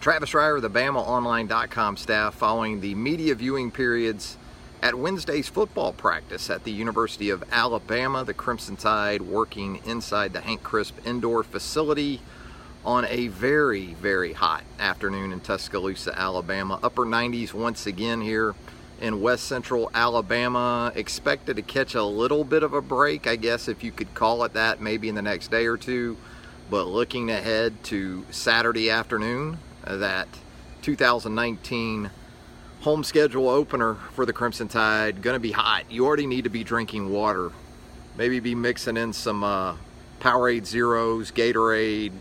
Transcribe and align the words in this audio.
Travis 0.00 0.30
Reier, 0.30 0.62
the 0.62 0.70
BamaOnline.com 0.70 1.98
staff, 1.98 2.34
following 2.34 2.80
the 2.80 2.94
media 2.94 3.34
viewing 3.34 3.70
periods 3.70 4.38
at 4.80 4.94
Wednesday's 4.94 5.50
football 5.50 5.92
practice 5.92 6.48
at 6.48 6.64
the 6.64 6.70
University 6.70 7.28
of 7.28 7.44
Alabama. 7.52 8.24
The 8.24 8.32
Crimson 8.32 8.76
Tide 8.76 9.20
working 9.20 9.78
inside 9.84 10.32
the 10.32 10.40
Hank 10.40 10.62
Crisp 10.62 11.06
indoor 11.06 11.42
facility 11.42 12.22
on 12.82 13.04
a 13.04 13.28
very, 13.28 13.88
very 13.92 14.32
hot 14.32 14.64
afternoon 14.78 15.32
in 15.32 15.40
Tuscaloosa, 15.40 16.18
Alabama. 16.18 16.80
Upper 16.82 17.04
90s 17.04 17.52
once 17.52 17.84
again 17.84 18.22
here 18.22 18.54
in 19.02 19.20
west 19.20 19.44
central 19.44 19.90
Alabama. 19.92 20.92
Expected 20.94 21.56
to 21.56 21.62
catch 21.62 21.94
a 21.94 22.04
little 22.04 22.44
bit 22.44 22.62
of 22.62 22.72
a 22.72 22.80
break, 22.80 23.26
I 23.26 23.36
guess, 23.36 23.68
if 23.68 23.84
you 23.84 23.92
could 23.92 24.14
call 24.14 24.44
it 24.44 24.54
that, 24.54 24.80
maybe 24.80 25.10
in 25.10 25.14
the 25.14 25.20
next 25.20 25.50
day 25.50 25.66
or 25.66 25.76
two. 25.76 26.16
But 26.70 26.84
looking 26.84 27.30
ahead 27.30 27.84
to 27.84 28.24
Saturday 28.30 28.88
afternoon, 28.88 29.58
that 29.84 30.28
2019 30.82 32.10
home 32.80 33.04
schedule 33.04 33.48
opener 33.48 33.94
for 33.94 34.24
the 34.24 34.32
Crimson 34.32 34.68
Tide. 34.68 35.22
Going 35.22 35.34
to 35.34 35.40
be 35.40 35.52
hot. 35.52 35.84
You 35.90 36.06
already 36.06 36.26
need 36.26 36.44
to 36.44 36.50
be 36.50 36.64
drinking 36.64 37.10
water. 37.10 37.50
Maybe 38.16 38.40
be 38.40 38.54
mixing 38.54 38.96
in 38.96 39.12
some 39.12 39.44
uh, 39.44 39.76
Powerade 40.20 40.66
Zeros, 40.66 41.30
Gatorade, 41.30 42.12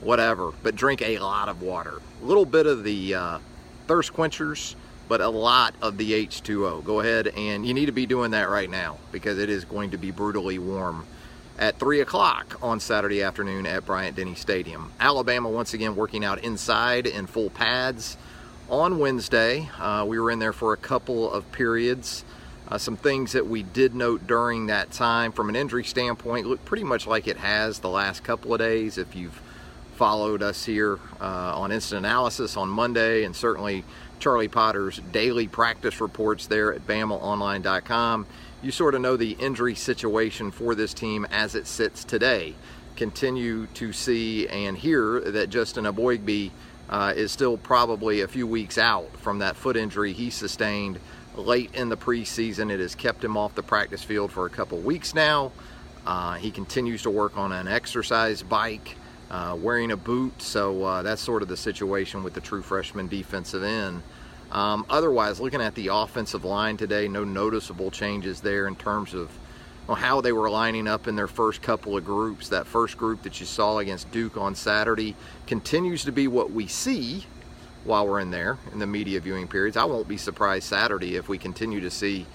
whatever. 0.00 0.52
But 0.62 0.76
drink 0.76 1.02
a 1.02 1.18
lot 1.18 1.48
of 1.48 1.62
water. 1.62 2.00
A 2.22 2.24
little 2.24 2.44
bit 2.44 2.66
of 2.66 2.84
the 2.84 3.14
uh, 3.14 3.38
thirst 3.86 4.12
quenchers, 4.12 4.76
but 5.08 5.20
a 5.20 5.28
lot 5.28 5.74
of 5.82 5.96
the 5.96 6.26
H2O. 6.26 6.84
Go 6.84 7.00
ahead 7.00 7.28
and 7.28 7.66
you 7.66 7.74
need 7.74 7.86
to 7.86 7.92
be 7.92 8.06
doing 8.06 8.30
that 8.32 8.48
right 8.48 8.70
now 8.70 8.98
because 9.10 9.38
it 9.38 9.48
is 9.48 9.64
going 9.64 9.90
to 9.90 9.98
be 9.98 10.10
brutally 10.10 10.58
warm 10.58 11.06
at 11.58 11.78
3 11.78 12.00
o'clock 12.00 12.58
on 12.62 12.80
Saturday 12.80 13.22
afternoon 13.22 13.66
at 13.66 13.86
Bryant 13.86 14.16
Denny 14.16 14.34
Stadium. 14.34 14.92
Alabama 14.98 15.48
once 15.48 15.74
again 15.74 15.96
working 15.96 16.24
out 16.24 16.42
inside 16.42 17.06
in 17.06 17.26
full 17.26 17.50
pads. 17.50 18.16
On 18.68 18.98
Wednesday, 18.98 19.68
uh, 19.78 20.04
we 20.06 20.18
were 20.18 20.30
in 20.30 20.38
there 20.38 20.52
for 20.52 20.72
a 20.72 20.76
couple 20.76 21.30
of 21.30 21.50
periods. 21.52 22.24
Uh, 22.68 22.78
some 22.78 22.96
things 22.96 23.32
that 23.32 23.46
we 23.46 23.62
did 23.62 23.94
note 23.94 24.26
during 24.26 24.66
that 24.66 24.90
time 24.90 25.30
from 25.30 25.48
an 25.50 25.56
injury 25.56 25.84
standpoint 25.84 26.46
look 26.46 26.64
pretty 26.64 26.84
much 26.84 27.06
like 27.06 27.28
it 27.28 27.36
has 27.36 27.80
the 27.80 27.88
last 27.88 28.24
couple 28.24 28.54
of 28.54 28.60
days. 28.60 28.96
If 28.96 29.14
you've 29.14 29.42
followed 29.96 30.42
us 30.42 30.64
here 30.64 30.98
uh, 31.20 31.52
on 31.54 31.70
Instant 31.70 32.06
Analysis 32.06 32.56
on 32.56 32.68
Monday 32.68 33.24
and 33.24 33.36
certainly 33.36 33.84
Charlie 34.18 34.48
Potter's 34.48 35.00
daily 35.12 35.48
practice 35.48 36.00
reports 36.00 36.46
there 36.46 36.72
at 36.72 36.86
BamaOnline.com, 36.86 38.26
you 38.62 38.70
sort 38.70 38.94
of 38.94 39.00
know 39.00 39.16
the 39.16 39.32
injury 39.32 39.74
situation 39.74 40.50
for 40.50 40.74
this 40.74 40.94
team 40.94 41.26
as 41.30 41.54
it 41.54 41.66
sits 41.66 42.04
today. 42.04 42.54
Continue 42.94 43.66
to 43.74 43.92
see 43.92 44.48
and 44.48 44.78
hear 44.78 45.20
that 45.20 45.50
Justin 45.50 45.84
Eboigbe 45.84 46.50
uh, 46.88 47.12
is 47.16 47.32
still 47.32 47.56
probably 47.56 48.20
a 48.20 48.28
few 48.28 48.46
weeks 48.46 48.78
out 48.78 49.08
from 49.16 49.40
that 49.40 49.56
foot 49.56 49.76
injury 49.76 50.12
he 50.12 50.30
sustained 50.30 51.00
late 51.34 51.74
in 51.74 51.88
the 51.88 51.96
preseason. 51.96 52.70
It 52.70 52.80
has 52.80 52.94
kept 52.94 53.24
him 53.24 53.36
off 53.36 53.54
the 53.54 53.62
practice 53.62 54.04
field 54.04 54.30
for 54.30 54.46
a 54.46 54.50
couple 54.50 54.78
weeks 54.78 55.14
now. 55.14 55.50
Uh, 56.06 56.34
he 56.34 56.50
continues 56.50 57.02
to 57.02 57.10
work 57.10 57.36
on 57.36 57.52
an 57.52 57.66
exercise 57.66 58.42
bike, 58.42 58.96
uh, 59.30 59.56
wearing 59.58 59.92
a 59.92 59.96
boot, 59.96 60.42
so 60.42 60.84
uh, 60.84 61.02
that's 61.02 61.22
sort 61.22 61.42
of 61.42 61.48
the 61.48 61.56
situation 61.56 62.22
with 62.22 62.34
the 62.34 62.40
true 62.40 62.62
freshman 62.62 63.08
defensive 63.08 63.62
end. 63.62 64.02
Um, 64.52 64.84
otherwise, 64.90 65.40
looking 65.40 65.62
at 65.62 65.74
the 65.74 65.88
offensive 65.88 66.44
line 66.44 66.76
today, 66.76 67.08
no 67.08 67.24
noticeable 67.24 67.90
changes 67.90 68.42
there 68.42 68.68
in 68.68 68.76
terms 68.76 69.14
of 69.14 69.30
well, 69.86 69.96
how 69.96 70.20
they 70.20 70.32
were 70.32 70.48
lining 70.48 70.86
up 70.86 71.08
in 71.08 71.16
their 71.16 71.26
first 71.26 71.62
couple 71.62 71.96
of 71.96 72.04
groups. 72.04 72.48
That 72.50 72.66
first 72.66 72.96
group 72.96 73.22
that 73.22 73.40
you 73.40 73.46
saw 73.46 73.78
against 73.78 74.10
Duke 74.12 74.36
on 74.36 74.54
Saturday 74.54 75.16
continues 75.46 76.04
to 76.04 76.12
be 76.12 76.28
what 76.28 76.52
we 76.52 76.66
see 76.66 77.24
while 77.84 78.06
we're 78.06 78.20
in 78.20 78.30
there 78.30 78.58
in 78.72 78.78
the 78.78 78.86
media 78.86 79.18
viewing 79.20 79.48
periods. 79.48 79.76
I 79.76 79.84
won't 79.84 80.06
be 80.06 80.18
surprised 80.18 80.68
Saturday 80.68 81.16
if 81.16 81.28
we 81.28 81.38
continue 81.38 81.80
to 81.80 81.90
see 81.90 82.26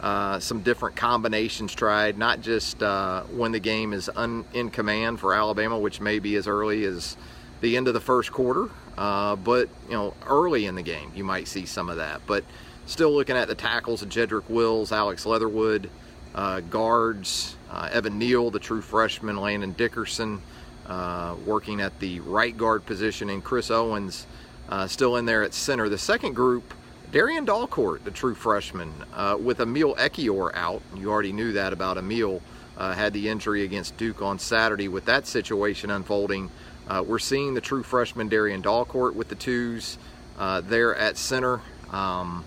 uh, 0.00 0.40
some 0.40 0.62
different 0.62 0.96
combinations 0.96 1.74
tried, 1.74 2.18
not 2.18 2.40
just 2.40 2.82
uh, 2.82 3.22
when 3.24 3.52
the 3.52 3.60
game 3.60 3.92
is 3.92 4.10
un- 4.16 4.44
in 4.52 4.70
command 4.70 5.20
for 5.20 5.32
Alabama, 5.32 5.78
which 5.78 6.00
may 6.00 6.18
be 6.18 6.36
as 6.36 6.48
early 6.48 6.84
as 6.84 7.16
the 7.60 7.76
end 7.76 7.86
of 7.86 7.94
the 7.94 8.00
first 8.00 8.32
quarter, 8.32 8.68
uh, 8.98 9.36
but 9.36 9.68
you 9.88 9.94
know, 9.94 10.14
early 10.26 10.66
in 10.66 10.74
the 10.74 10.82
game, 10.82 11.12
you 11.14 11.24
might 11.24 11.48
see 11.48 11.66
some 11.66 11.88
of 11.90 11.96
that. 11.96 12.22
But 12.26 12.44
still 12.86 13.12
looking 13.12 13.36
at 13.36 13.48
the 13.48 13.54
tackles 13.54 14.02
of 14.02 14.08
Jedrick 14.08 14.48
Wills, 14.48 14.92
Alex 14.92 15.26
Leatherwood, 15.26 15.90
uh, 16.34 16.60
guards, 16.60 17.56
uh, 17.70 17.88
Evan 17.92 18.18
Neal, 18.18 18.50
the 18.50 18.58
true 18.58 18.80
freshman, 18.80 19.36
Landon 19.36 19.72
Dickerson, 19.72 20.40
uh, 20.86 21.34
working 21.44 21.80
at 21.80 21.98
the 21.98 22.20
right 22.20 22.56
guard 22.56 22.86
position, 22.86 23.30
and 23.30 23.42
Chris 23.42 23.70
Owens 23.70 24.26
uh, 24.68 24.86
still 24.86 25.16
in 25.16 25.26
there 25.26 25.42
at 25.42 25.52
center. 25.52 25.88
The 25.88 25.98
second 25.98 26.34
group, 26.34 26.74
Darian 27.10 27.46
Dalcourt, 27.46 28.04
the 28.04 28.10
true 28.10 28.34
freshman, 28.34 28.92
uh, 29.14 29.36
with 29.40 29.60
Emil 29.60 29.94
Ekiyor 29.96 30.54
out. 30.54 30.82
You 30.94 31.10
already 31.10 31.32
knew 31.32 31.52
that 31.52 31.72
about 31.72 31.98
Emil. 31.98 32.40
had 32.78 33.12
the 33.12 33.28
injury 33.28 33.64
against 33.64 33.96
Duke 33.96 34.22
on 34.22 34.38
Saturday. 34.38 34.88
With 34.88 35.06
that 35.06 35.26
situation 35.26 35.90
unfolding, 35.90 36.50
uh, 36.88 37.02
we're 37.06 37.18
seeing 37.18 37.54
the 37.54 37.60
true 37.60 37.82
freshman 37.82 38.28
Darian 38.28 38.62
Dalcourt 38.62 39.14
with 39.14 39.28
the 39.28 39.34
twos 39.34 39.98
uh, 40.38 40.60
there 40.60 40.94
at 40.94 41.16
center. 41.16 41.60
Um, 41.90 42.44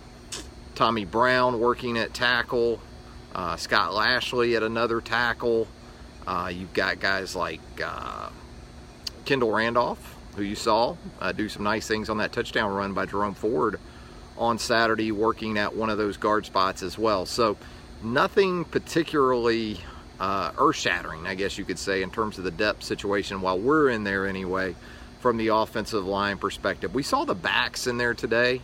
Tommy 0.76 1.06
Brown 1.06 1.60
working 1.60 1.98
at 1.98 2.14
tackle. 2.14 2.80
Uh, 3.36 3.56
Scott 3.58 3.94
Lashley 3.94 4.56
at 4.56 4.64
another 4.64 5.02
tackle. 5.02 5.68
Uh, 6.26 6.52
you've 6.54 6.74
got 6.74 7.00
guys 7.00 7.36
like 7.36 7.60
uh, 7.84 8.30
Kendall 9.26 9.52
Randolph, 9.52 10.16
who 10.36 10.44
you 10.44 10.56
saw 10.56 10.96
uh, 11.20 11.32
do 11.32 11.50
some 11.50 11.64
nice 11.64 11.88
things 11.88 12.10
on 12.10 12.18
that 12.18 12.32
touchdown 12.32 12.74
run 12.74 12.94
by 12.94 13.06
Jerome 13.06 13.34
Ford 13.34 13.80
on 14.38 14.58
Saturday, 14.58 15.12
working 15.12 15.58
at 15.58 15.76
one 15.76 15.90
of 15.90 15.98
those 15.98 16.18
guard 16.18 16.46
spots 16.46 16.82
as 16.82 16.98
well. 16.98 17.26
So 17.26 17.58
nothing 18.02 18.64
particularly 18.64 19.82
uh, 20.20 20.52
earth 20.58 20.76
shattering, 20.76 21.26
I 21.28 21.36
guess 21.36 21.58
you 21.58 21.66
could 21.66 21.80
say, 21.80 22.02
in 22.02 22.12
terms 22.12 22.38
of 22.38 22.44
the 22.44 22.52
depth 22.52 22.84
situation 22.84 23.42
while 23.42 23.60
we're 23.60 23.90
in 23.90 24.04
there 24.04 24.28
anyway, 24.28 24.76
from 25.20 25.38
the 25.38 25.50
offensive 25.50 26.06
line 26.06 26.38
perspective. 26.38 26.94
We 26.94 27.04
saw 27.04 27.26
the 27.26 27.36
backs 27.36 27.88
in 27.88 27.98
there 27.98 28.14
today 28.14 28.62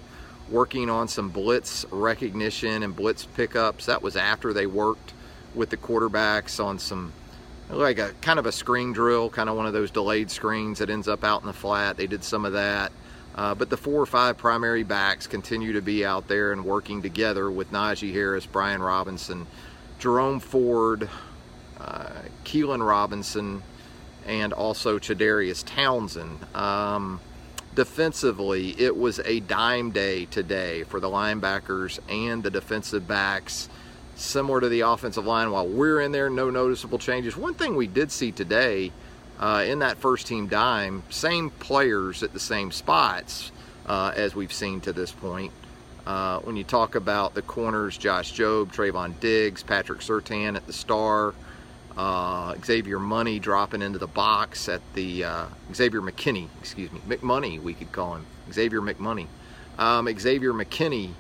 working 0.50 0.90
on 0.90 1.08
some 1.08 1.30
blitz 1.30 1.86
recognition 1.92 2.84
and 2.84 2.96
blitz 2.96 3.26
pickups. 3.26 3.88
That 3.88 4.02
was 4.02 4.16
after 4.16 4.54
they 4.54 4.66
worked 4.66 5.14
with 5.54 5.70
the 5.70 5.78
quarterbacks 5.78 6.64
on 6.64 6.80
some 6.80 7.14
like 7.70 7.98
a 7.98 8.14
kind 8.22 8.38
of 8.38 8.46
a 8.46 8.52
screen 8.52 8.94
drill, 8.94 9.30
kind 9.30 9.50
of 9.50 9.56
one 9.56 9.66
of 9.66 9.74
those 9.74 9.90
delayed 9.90 10.30
screens 10.30 10.80
that 10.80 10.90
ends 10.90 11.08
up 11.08 11.24
out 11.24 11.42
in 11.42 11.48
the 11.48 11.54
flat. 11.54 11.98
They 11.98 12.08
did 12.08 12.24
some 12.24 12.46
of 12.46 12.54
that. 12.54 12.92
Uh, 13.34 13.54
but 13.54 13.70
the 13.70 13.76
four 13.76 14.02
or 14.02 14.06
five 14.06 14.38
primary 14.38 14.84
backs 14.84 15.28
continue 15.28 15.74
to 15.74 15.82
be 15.82 16.06
out 16.06 16.28
there 16.28 16.54
and 16.54 16.64
working 16.64 17.02
together 17.02 17.52
with 17.52 17.72
Najee 17.72 18.14
Harris, 18.14 18.46
Brian 18.46 18.82
Robinson, 18.82 19.46
Jerome 20.00 20.40
Ford, 20.40 21.10
uh, 21.80 22.10
Keilan 22.44 22.86
Robinson, 22.86 23.64
and 24.26 24.54
also 24.54 25.00
Chadarius 25.00 25.64
Townsend. 25.66 26.40
Um, 26.56 27.20
defensively, 27.76 28.80
it 28.80 28.96
was 28.96 29.20
a 29.20 29.40
dime 29.42 29.92
day 29.92 30.26
today 30.26 30.84
for 30.84 31.00
the 31.00 31.10
linebackers 31.10 32.00
and 32.10 32.42
the 32.42 32.50
defensive 32.50 33.08
backs, 33.08 33.70
similar 34.16 34.62
to 34.62 34.70
the 34.70 34.82
offensive 34.82 35.26
line. 35.26 35.52
While 35.52 35.68
we're 35.68 36.02
in 36.02 36.12
there, 36.12 36.30
no 36.30 36.50
noticeable 36.50 36.98
changes. 36.98 37.38
One 37.38 37.54
thing 37.54 37.76
we 37.76 37.88
did 37.88 38.12
see 38.12 38.32
today 38.32 38.92
uh, 39.40 39.64
in 39.68 39.80
that 39.80 39.98
first 39.98 40.28
team 40.28 40.48
dime, 40.48 41.04
same 41.10 41.50
players 41.50 42.24
at 42.24 42.34
the 42.34 42.40
same 42.40 42.72
spots 42.72 43.52
uh, 43.86 44.14
as 44.16 44.36
we've 44.36 44.54
seen 44.54 44.82
to 44.82 44.94
this 44.94 45.12
point. 45.12 45.52
Uh, 46.08 46.40
when 46.40 46.56
you 46.56 46.64
talk 46.64 46.96
about 46.96 47.34
the 47.34 47.42
corners, 47.42 47.98
Josh 47.98 48.34
Jobe, 48.34 48.72
Trevon 48.74 49.20
Diggs, 49.20 49.64
Patrick 49.64 50.00
Surtain 50.00 50.56
at 50.56 50.68
the 50.68 50.74
star, 50.74 51.34
uh, 51.98 52.56
Xavier 52.64 53.00
Money 53.00 53.40
dropping 53.40 53.82
into 53.82 54.00
the 54.00 54.08
box 54.08 54.68
at 54.68 54.82
the 54.94 55.24
uh, 55.24 55.46
Xavier 55.74 56.02
McKinney, 56.02 56.50
excuse 56.60 56.92
me, 56.92 57.00
McMoney, 57.08 57.62
we 57.62 57.74
could 57.74 57.92
call 57.92 58.16
him 58.16 58.26
Xavier 58.52 58.82
McMoney. 58.82 59.28
Um, 59.78 60.10
Xavier 60.18 60.54
McKinney 60.54 61.12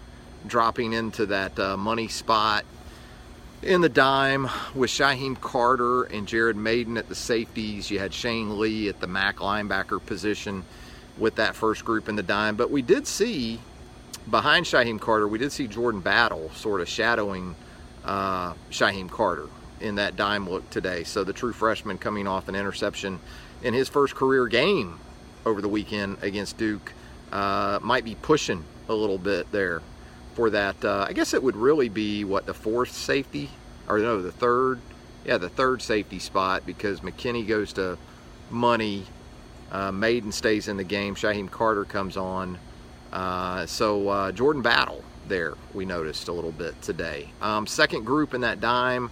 dropping 0.48 0.94
into 0.94 1.26
that 1.28 1.58
uh, 1.58 1.78
money 1.78 2.08
spot 2.08 2.66
in 3.62 3.82
the 3.82 3.90
dime 3.90 4.50
with 4.76 4.90
Shyheim 4.90 5.40
Carter 5.40 6.04
and 6.04 6.28
Jared 6.28 6.56
Mayden 6.56 6.98
at 6.98 7.10
the 7.10 7.16
safeties. 7.16 7.90
You 7.90 8.00
had 8.00 8.14
Shane 8.14 8.60
Lee 8.60 8.90
at 8.90 9.00
the 9.00 9.08
MAC 9.08 9.38
linebacker 9.38 10.06
position 10.06 10.64
with 11.18 11.36
that 11.36 11.56
first 11.56 11.86
group 11.86 12.10
in 12.10 12.16
the 12.16 12.24
dime. 12.24 12.56
But 12.56 12.70
we 12.70 12.82
did 12.82 13.08
see 13.08 13.60
behind 14.30 14.66
Shyheim 14.66 15.00
Carter, 15.00 15.28
we 15.28 15.40
did 15.40 15.52
see 15.52 15.68
Jordan 15.68 16.02
Battle 16.02 16.52
sort 16.52 16.82
of 16.82 16.90
shadowing 16.90 17.56
uh, 18.04 18.54
Shyheim 18.70 19.10
Carter 19.10 19.48
in 19.82 19.96
that 19.96 20.16
dime 20.16 20.50
look 20.50 20.70
today. 20.70 21.04
So 21.04 21.24
the 21.24 21.34
true 21.34 21.54
freshman 21.54 21.98
coming 21.98 22.28
off 22.28 22.48
an 22.48 22.56
interception 22.56 23.20
in 23.64 23.74
his 23.74 23.90
first 23.90 24.16
career 24.16 24.48
game 24.48 25.00
over 25.46 25.62
the 25.62 25.70
weekend 25.70 26.18
against 26.22 26.58
Duke 26.58 26.94
uh, 27.32 27.80
might 27.82 28.04
be 28.04 28.16
pushing 28.16 28.64
a 28.90 28.94
little 28.94 29.18
bit 29.18 29.52
there 29.52 29.82
for 30.36 30.50
that. 30.50 30.84
Uh, 30.84 31.06
I 31.08 31.14
guess 31.14 31.34
it 31.34 31.42
would 31.42 31.56
really 31.56 31.90
be 31.90 32.24
what 32.24 32.46
the 32.46 32.54
fourth 32.54 32.92
safety 32.92 33.50
or 33.88 34.00
no, 34.00 34.22
the 34.22 34.32
third. 34.32 34.80
Yeah, 35.26 35.38
the 35.38 35.50
third 35.50 35.82
safety 35.82 36.20
spot 36.20 36.66
because 36.66 37.00
McKinney 37.02 37.48
goes 37.48 37.74
to 37.74 37.98
Money, 38.52 39.06
Uh, 39.72 39.92
Mayden 39.92 40.32
stays 40.32 40.68
in 40.68 40.78
the 40.78 40.84
game. 40.84 41.16
Shyheim 41.16 41.50
Carter 41.50 41.86
comes 41.86 42.16
on. 42.18 42.60
Uh, 43.12 43.66
so 43.66 44.08
uh, 44.10 44.32
Jordan 44.32 44.62
Battle 44.62 45.04
there, 45.28 45.56
we 45.74 45.86
noticed 45.86 46.28
a 46.28 46.32
little 46.32 46.52
bit 46.52 46.80
today. 46.84 47.30
Um, 47.42 47.66
second 47.66 48.06
group 48.06 48.36
in 48.36 48.42
that 48.42 48.62
dime, 48.62 49.10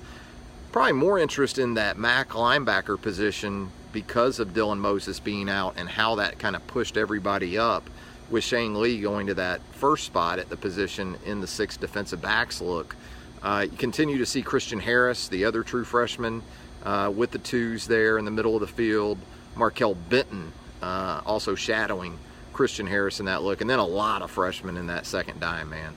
probably 0.73 0.91
more 0.91 1.19
interest 1.19 1.59
in 1.59 1.75
that 1.75 1.99
MAC 1.99 2.29
linebacker 2.29 2.99
position 2.99 3.69
because 3.93 4.39
of 4.39 4.49
Dylan 4.49 4.79
Moses 4.79 5.19
being 5.19 5.47
out 5.47 5.75
and 5.77 5.87
how 5.87 6.15
that 6.15 6.39
kind 6.39 6.55
of 6.55 6.65
pushed 6.65 6.97
everybody 6.97 7.59
up 7.59 7.87
with 8.31 8.43
Shane 8.43 8.81
Lee 8.81 8.99
going 8.99 9.27
to 9.27 9.35
that 9.35 9.61
first 9.73 10.03
spot 10.03 10.39
at 10.39 10.49
the 10.49 10.57
position 10.57 11.15
in 11.27 11.41
the 11.41 11.47
six 11.47 11.77
defensive 11.77 12.23
backs 12.23 12.59
look. 12.59 12.95
Uh, 13.43 13.67
you 13.69 13.77
continue 13.77 14.17
to 14.17 14.25
see 14.25 14.41
Christian 14.41 14.79
Harris, 14.79 15.27
the 15.27 15.45
other 15.45 15.61
true 15.61 15.83
freshman, 15.83 16.41
uh, 16.81 17.11
with 17.15 17.29
the 17.29 17.37
twos 17.37 17.85
there 17.85 18.17
in 18.17 18.25
the 18.25 18.31
middle 18.31 18.55
of 18.55 18.61
the 18.61 18.67
field. 18.67 19.19
Markail 19.55 19.95
Benton 20.09 20.51
uh, 20.81 21.21
also 21.23 21.53
shadowing 21.53 22.17
Christian 22.51 22.87
Harris 22.87 23.19
in 23.19 23.27
that 23.27 23.43
look. 23.43 23.61
And 23.61 23.69
then 23.69 23.77
a 23.77 23.85
lot 23.85 24.23
of 24.23 24.31
freshmen 24.31 24.77
in 24.77 24.87
that 24.87 25.05
second 25.05 25.39
dime, 25.39 25.69
man. 25.69 25.93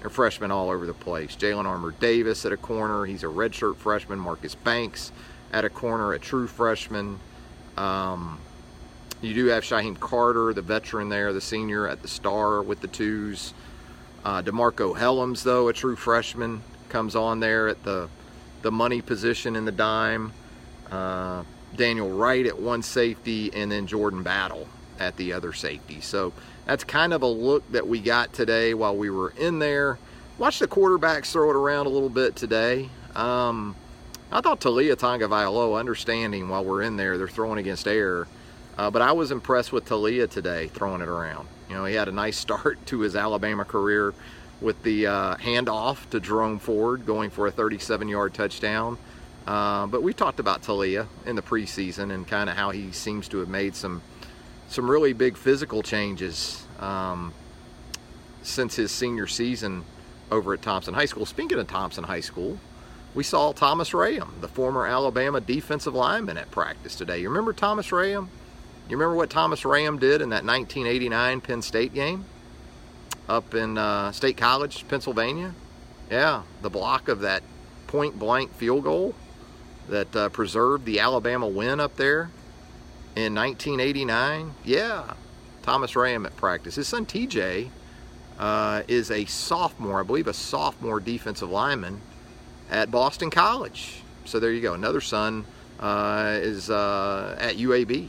They're 0.00 0.10
freshmen 0.10 0.50
all 0.50 0.70
over 0.70 0.86
the 0.86 0.94
place. 0.94 1.36
Jalyn 1.36 1.64
Armour 1.64 1.92
Davis 1.92 2.44
at 2.44 2.52
a 2.52 2.56
corner. 2.56 3.06
He's 3.06 3.22
a 3.22 3.26
redshirt 3.26 3.76
freshman. 3.76 4.18
Marcus 4.18 4.54
Banks 4.54 5.12
at 5.52 5.64
a 5.64 5.70
corner, 5.70 6.12
a 6.12 6.18
true 6.18 6.46
freshman. 6.46 7.18
Um, 7.76 8.38
you 9.22 9.34
do 9.34 9.46
have 9.46 9.64
Shyheim 9.64 9.98
Carter, 9.98 10.52
the 10.52 10.62
veteran 10.62 11.08
there, 11.08 11.32
the 11.32 11.40
senior 11.40 11.88
at 11.88 12.02
the 12.02 12.08
star 12.08 12.62
with 12.62 12.80
the 12.80 12.88
twos. 12.88 13.54
Uh, 14.24 14.42
DeMarco 14.42 14.96
Hellams, 14.96 15.42
though, 15.42 15.68
a 15.68 15.72
true 15.72 15.96
freshman, 15.96 16.62
comes 16.88 17.16
on 17.16 17.40
there 17.40 17.68
at 17.68 17.82
the 17.84 18.08
the 18.62 18.70
money 18.72 19.00
position 19.00 19.54
in 19.54 19.64
the 19.64 19.72
dime. 19.72 20.32
Uh, 20.90 21.44
Daniel 21.76 22.10
Wright 22.10 22.46
at 22.46 22.58
one 22.58 22.82
safety, 22.82 23.52
and 23.54 23.70
then 23.70 23.86
Jordan 23.86 24.22
Battle 24.22 24.66
at 24.98 25.16
the 25.16 25.32
other 25.32 25.52
safety. 25.52 26.00
So 26.00 26.32
that's 26.66 26.84
kind 26.84 27.12
of 27.12 27.22
a 27.22 27.26
look 27.26 27.70
that 27.72 27.86
we 27.86 28.00
got 28.00 28.32
today 28.32 28.74
while 28.74 28.96
we 28.96 29.08
were 29.08 29.32
in 29.38 29.60
there. 29.60 29.98
Watch 30.36 30.58
the 30.58 30.68
quarterbacks 30.68 31.30
throw 31.32 31.48
it 31.48 31.56
around 31.56 31.86
a 31.86 31.88
little 31.88 32.10
bit 32.10 32.36
today. 32.36 32.90
Um, 33.14 33.74
I 34.30 34.40
thought 34.40 34.60
Taulia 34.60 34.98
Tonga 34.98 35.28
Tagovailoa, 35.28 35.78
understanding 35.78 36.48
while 36.48 36.64
we're 36.64 36.82
in 36.82 36.96
there, 36.96 37.16
they're 37.16 37.28
throwing 37.28 37.58
against 37.58 37.86
air. 37.86 38.26
Uh, 38.76 38.90
but 38.90 39.00
I 39.00 39.12
was 39.12 39.30
impressed 39.30 39.72
with 39.72 39.86
Taulia 39.86 40.28
today 40.28 40.68
throwing 40.68 41.00
it 41.00 41.08
around. 41.08 41.48
You 41.70 41.76
know, 41.76 41.84
he 41.84 41.94
had 41.94 42.08
a 42.08 42.12
nice 42.12 42.36
start 42.46 42.84
to 42.86 43.00
his 43.00 43.16
Alabama 43.16 43.64
career 43.64 44.12
with 44.60 44.82
the 44.82 45.06
uh, 45.06 45.36
handoff 45.36 46.08
to 46.10 46.20
Jerome 46.20 46.58
Ford 46.58 47.06
going 47.06 47.30
for 47.30 47.46
a 47.46 47.50
37 47.50 48.08
yard 48.08 48.34
touchdown. 48.34 48.98
Uh, 49.46 49.86
but 49.86 50.02
we 50.02 50.12
talked 50.12 50.40
about 50.40 50.62
Taulia 50.62 51.06
in 51.24 51.36
the 51.36 51.42
preseason 51.42 52.12
and 52.12 52.26
kind 52.26 52.50
of 52.50 52.56
how 52.56 52.70
he 52.70 52.90
seems 52.90 53.28
to 53.28 53.38
have 53.38 53.48
made 53.48 53.76
some 53.76 54.02
some 54.68 54.90
really 54.90 55.12
big 55.12 55.36
physical 55.36 55.82
changes 55.82 56.66
um, 56.80 57.32
since 58.42 58.76
his 58.76 58.90
senior 58.90 59.26
season 59.26 59.84
over 60.30 60.54
at 60.54 60.62
Thompson 60.62 60.94
High 60.94 61.06
School. 61.06 61.26
Speaking 61.26 61.58
of 61.58 61.66
Thompson 61.68 62.04
High 62.04 62.20
School, 62.20 62.58
we 63.14 63.22
saw 63.22 63.52
Thomas 63.52 63.90
Rayam, 63.90 64.40
the 64.40 64.48
former 64.48 64.86
Alabama 64.86 65.40
defensive 65.40 65.94
lineman, 65.94 66.36
at 66.36 66.50
practice 66.50 66.96
today. 66.96 67.20
You 67.20 67.28
remember 67.28 67.52
Thomas 67.52 67.88
Rayam? 67.88 68.28
You 68.88 68.96
remember 68.96 69.16
what 69.16 69.30
Thomas 69.30 69.62
Rayam 69.62 69.98
did 69.98 70.20
in 70.20 70.28
that 70.30 70.44
1989 70.44 71.40
Penn 71.40 71.62
State 71.62 71.94
game 71.94 72.24
up 73.28 73.54
in 73.54 73.78
uh, 73.78 74.12
State 74.12 74.36
College, 74.36 74.86
Pennsylvania? 74.88 75.54
Yeah, 76.10 76.42
the 76.62 76.70
block 76.70 77.08
of 77.08 77.20
that 77.20 77.42
point 77.86 78.18
blank 78.18 78.54
field 78.54 78.84
goal 78.84 79.14
that 79.88 80.14
uh, 80.14 80.28
preserved 80.28 80.84
the 80.84 81.00
Alabama 81.00 81.48
win 81.48 81.80
up 81.80 81.96
there 81.96 82.30
in 83.16 83.34
1989. 83.34 84.54
Yeah, 84.64 85.14
Thomas 85.62 85.92
Rayam 85.92 86.26
at 86.26 86.36
practice. 86.36 86.76
His 86.76 86.86
son 86.86 87.06
TJ 87.06 87.70
uh, 88.38 88.82
is 88.86 89.10
a 89.10 89.24
sophomore, 89.24 90.00
I 90.00 90.02
believe, 90.04 90.28
a 90.28 90.34
sophomore 90.34 91.00
defensive 91.00 91.50
lineman 91.50 92.00
at 92.70 92.90
Boston 92.90 93.30
College. 93.30 94.02
So 94.24 94.38
there 94.38 94.52
you 94.52 94.60
go. 94.60 94.74
Another 94.74 95.00
son 95.00 95.46
uh, 95.80 96.38
is 96.40 96.70
uh, 96.70 97.36
at 97.40 97.56
UAB. 97.56 98.08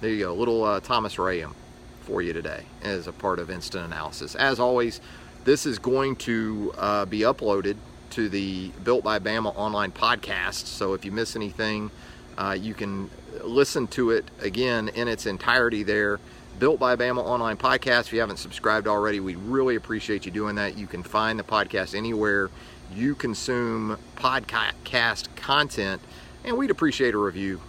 There 0.00 0.10
you 0.10 0.24
go, 0.26 0.34
little 0.34 0.64
uh, 0.64 0.80
Thomas 0.80 1.16
Rayam 1.16 1.54
for 2.02 2.20
you 2.22 2.32
today 2.32 2.64
as 2.82 3.06
a 3.06 3.12
part 3.12 3.38
of 3.38 3.50
Instant 3.50 3.86
Analysis. 3.86 4.34
As 4.34 4.58
always, 4.58 5.00
this 5.44 5.64
is 5.64 5.78
going 5.78 6.16
to 6.16 6.74
uh, 6.76 7.04
be 7.04 7.20
uploaded 7.20 7.76
to 8.10 8.28
the 8.28 8.68
Built 8.84 9.04
by 9.04 9.18
Bama 9.20 9.56
online 9.56 9.92
podcast. 9.92 10.66
So 10.66 10.92
if 10.94 11.04
you 11.04 11.12
miss 11.12 11.36
anything, 11.36 11.90
uh, 12.36 12.56
you 12.60 12.74
can 12.74 13.10
listen 13.44 13.86
to 13.88 14.10
it 14.10 14.24
again 14.40 14.88
in 14.88 15.08
its 15.08 15.26
entirety 15.26 15.82
there. 15.82 16.20
Built 16.58 16.78
by 16.78 16.96
Bama 16.96 17.24
online 17.24 17.56
podcast. 17.56 18.00
If 18.02 18.12
you 18.12 18.20
haven't 18.20 18.36
subscribed 18.36 18.86
already, 18.86 19.20
we 19.20 19.34
really 19.34 19.76
appreciate 19.76 20.26
you 20.26 20.32
doing 20.32 20.56
that. 20.56 20.76
You 20.76 20.86
can 20.86 21.02
find 21.02 21.38
the 21.38 21.44
podcast 21.44 21.94
anywhere 21.94 22.50
you 22.94 23.14
consume 23.14 23.96
podcast 24.16 25.34
content, 25.34 26.00
and 26.44 26.56
we'd 26.56 26.70
appreciate 26.70 27.14
a 27.14 27.18
review 27.18 27.60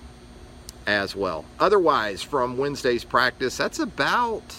as 0.86 1.16
well. 1.16 1.46
Otherwise, 1.60 2.22
from 2.22 2.58
Wednesday's 2.58 3.04
practice, 3.04 3.56
that's 3.56 3.80
about 3.80 4.58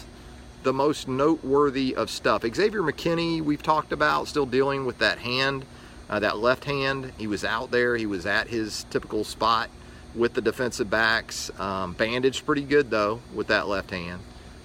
the 0.63 0.73
most 0.73 1.07
noteworthy 1.07 1.95
of 1.95 2.09
stuff. 2.09 2.43
Xavier 2.43 2.81
McKinney, 2.81 3.43
we've 3.43 3.63
talked 3.63 3.93
about, 3.93 4.29
still 4.29 4.47
dealing 4.47 4.87
with 4.87 4.99
that 4.99 5.19
hand, 5.19 5.67
uh, 6.09 6.19
that 6.21 6.39
left 6.39 6.65
hand. 6.65 7.13
He 7.19 7.27
was 7.27 7.45
out 7.45 7.71
there, 7.71 7.97
he 7.97 8.07
was 8.07 8.25
at 8.25 8.49
his 8.49 8.85
typical 8.91 9.25
spot 9.25 9.69
with 10.15 10.35
the 10.35 10.41
defensive 10.41 10.91
backs. 10.91 11.51
Um, 11.59 11.93
bandaged 11.95 12.47
pretty 12.47 12.63
good, 12.63 12.91
though, 12.91 13.21
with 13.35 13.49
that 13.49 13.69
left 13.69 13.91
hand. 13.91 14.21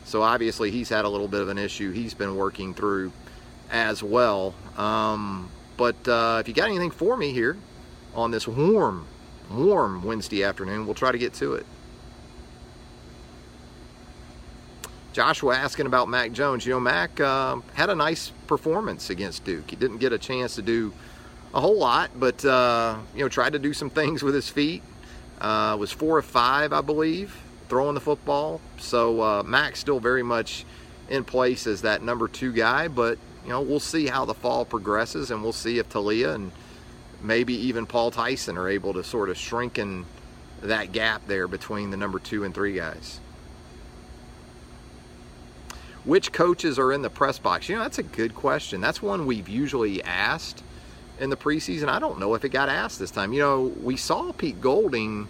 So 0.05 0.21
obviously, 0.21 0.71
he's 0.71 0.89
had 0.89 1.05
a 1.05 1.09
little 1.09 1.27
bit 1.27 1.41
of 1.41 1.49
an 1.49 1.57
issue 1.57 1.91
he's 1.91 2.13
been 2.13 2.35
working 2.35 2.73
through 2.73 3.11
as 3.71 4.01
well. 4.01 4.55
Um, 4.77 5.49
but 5.77 6.07
uh, 6.07 6.37
if 6.39 6.47
you 6.47 6.53
got 6.53 6.69
anything 6.69 6.91
for 6.91 7.15
me 7.15 7.31
here 7.31 7.57
on 8.15 8.31
this 8.31 8.47
warm 8.47 9.05
warm 9.49 10.03
Wednesday 10.03 10.43
afternoon. 10.43 10.85
We'll 10.85 10.95
try 10.95 11.11
to 11.11 11.17
get 11.17 11.33
to 11.35 11.55
it. 11.55 11.65
Joshua 15.11 15.55
asking 15.55 15.87
about 15.87 16.07
Mac 16.07 16.31
Jones. 16.31 16.65
You 16.65 16.73
know, 16.73 16.79
Mac 16.79 17.19
uh, 17.19 17.57
had 17.73 17.89
a 17.89 17.95
nice 17.95 18.31
performance 18.47 19.09
against 19.09 19.43
Duke. 19.43 19.69
He 19.69 19.75
didn't 19.75 19.97
get 19.97 20.13
a 20.13 20.17
chance 20.17 20.55
to 20.55 20.61
do 20.61 20.93
a 21.53 21.59
whole 21.59 21.77
lot, 21.77 22.11
but 22.15 22.45
uh, 22.45 22.97
you 23.15 23.23
know, 23.23 23.29
tried 23.29 23.53
to 23.53 23.59
do 23.59 23.73
some 23.73 23.89
things 23.89 24.21
with 24.21 24.35
his 24.35 24.49
feet. 24.49 24.83
Uh, 25.39 25.75
was 25.79 25.91
four 25.91 26.19
of 26.19 26.25
five, 26.25 26.73
I 26.73 26.81
believe, 26.81 27.35
throwing 27.69 27.95
the 27.95 28.01
football. 28.01 28.59
So 28.77 29.21
uh, 29.21 29.43
Mac's 29.43 29.79
still 29.79 29.99
very 29.99 30.23
much 30.23 30.65
in 31.09 31.23
place 31.23 31.65
as 31.65 31.81
that 31.83 32.03
number 32.03 32.27
two 32.27 32.51
guy, 32.51 32.87
but 32.87 33.17
you 33.43 33.49
know, 33.49 33.61
we'll 33.61 33.79
see 33.79 34.07
how 34.07 34.25
the 34.25 34.33
fall 34.33 34.65
progresses, 34.65 35.31
and 35.31 35.41
we'll 35.41 35.53
see 35.53 35.79
if 35.79 35.89
Taulia 35.89 36.35
and 36.35 36.51
maybe 37.21 37.53
even 37.53 37.85
Paul 37.85 38.11
Tyson 38.11 38.57
are 38.57 38.69
able 38.69 38.93
to 38.93 39.03
sort 39.03 39.29
of 39.29 39.37
shrinken 39.37 40.05
that 40.61 40.91
gap 40.91 41.25
there 41.27 41.47
between 41.47 41.89
the 41.89 41.97
number 41.97 42.19
two 42.19 42.43
and 42.43 42.53
three 42.53 42.73
guys. 42.73 43.19
Which 46.05 46.31
coaches 46.31 46.79
are 46.79 46.91
in 46.91 47.01
the 47.01 47.09
press 47.09 47.39
box? 47.39 47.69
You 47.69 47.75
know, 47.75 47.83
that's 47.83 47.97
a 47.97 48.03
good 48.03 48.35
question. 48.35 48.81
That's 48.81 49.01
one 49.01 49.25
we've 49.25 49.49
usually 49.49 50.01
asked 50.03 50.63
in 51.19 51.29
the 51.29 51.37
preseason. 51.37 51.87
I 51.87 51.99
don't 51.99 52.19
know 52.19 52.33
if 52.33 52.45
it 52.45 52.49
got 52.49 52.69
asked 52.69 52.99
this 52.99 53.11
time. 53.11 53.33
You 53.33 53.41
know, 53.41 53.61
we 53.81 53.97
saw 53.97 54.31
Pete 54.31 54.61
Golding. 54.61 55.27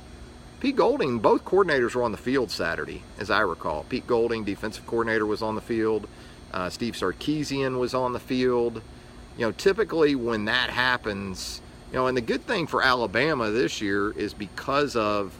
Pete 0.59 0.75
Golding, 0.75 1.19
both 1.19 1.45
coordinators 1.45 1.95
were 1.95 2.03
on 2.03 2.11
the 2.11 2.17
field 2.17 2.51
Saturday, 2.51 3.03
as 3.17 3.29
I 3.29 3.41
recall. 3.41 3.85
Pete 3.87 4.05
Golding, 4.05 4.43
defensive 4.43 4.85
coordinator, 4.85 5.25
was 5.25 5.41
on 5.41 5.55
the 5.55 5.61
field. 5.61 6.07
Uh, 6.53 6.69
Steve 6.69 6.95
Sarkisian 6.95 7.79
was 7.79 7.93
on 7.93 8.13
the 8.13 8.19
field. 8.19 8.81
You 9.37 9.45
know, 9.45 9.51
typically 9.51 10.15
when 10.15 10.45
that 10.45 10.69
happens, 10.69 11.61
you 11.91 11.97
know, 11.97 12.07
and 12.07 12.17
the 12.17 12.21
good 12.21 12.45
thing 12.45 12.67
for 12.67 12.83
Alabama 12.83 13.49
this 13.51 13.81
year 13.81 14.11
is 14.11 14.33
because 14.33 14.95
of 14.95 15.33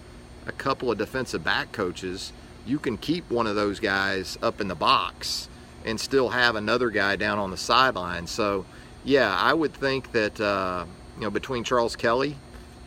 a 0.48 0.52
couple 0.52 0.90
of 0.92 0.98
defensive 0.98 1.44
back 1.44 1.72
coaches, 1.72 2.32
you 2.66 2.80
can 2.80 2.98
keep 2.98 3.30
one 3.30 3.46
of 3.46 3.56
those 3.56 3.80
guys 3.80 4.38
up 4.42 4.62
in 4.62 4.68
the 4.68 4.76
box 4.76 5.50
and 5.86 6.00
still 6.00 6.30
have 6.30 6.56
another 6.56 6.90
guy 6.90 7.16
down 7.16 7.40
on 7.40 7.52
the 7.52 7.58
sideline. 7.58 8.28
So, 8.28 8.66
yeah, 9.04 9.36
I 9.36 9.54
would 9.54 9.74
think 9.74 10.12
that, 10.12 10.40
uh, 10.40 10.86
you 11.16 11.22
know, 11.22 11.30
between 11.30 11.64
Charles 11.64 11.96
Kelly 11.96 12.36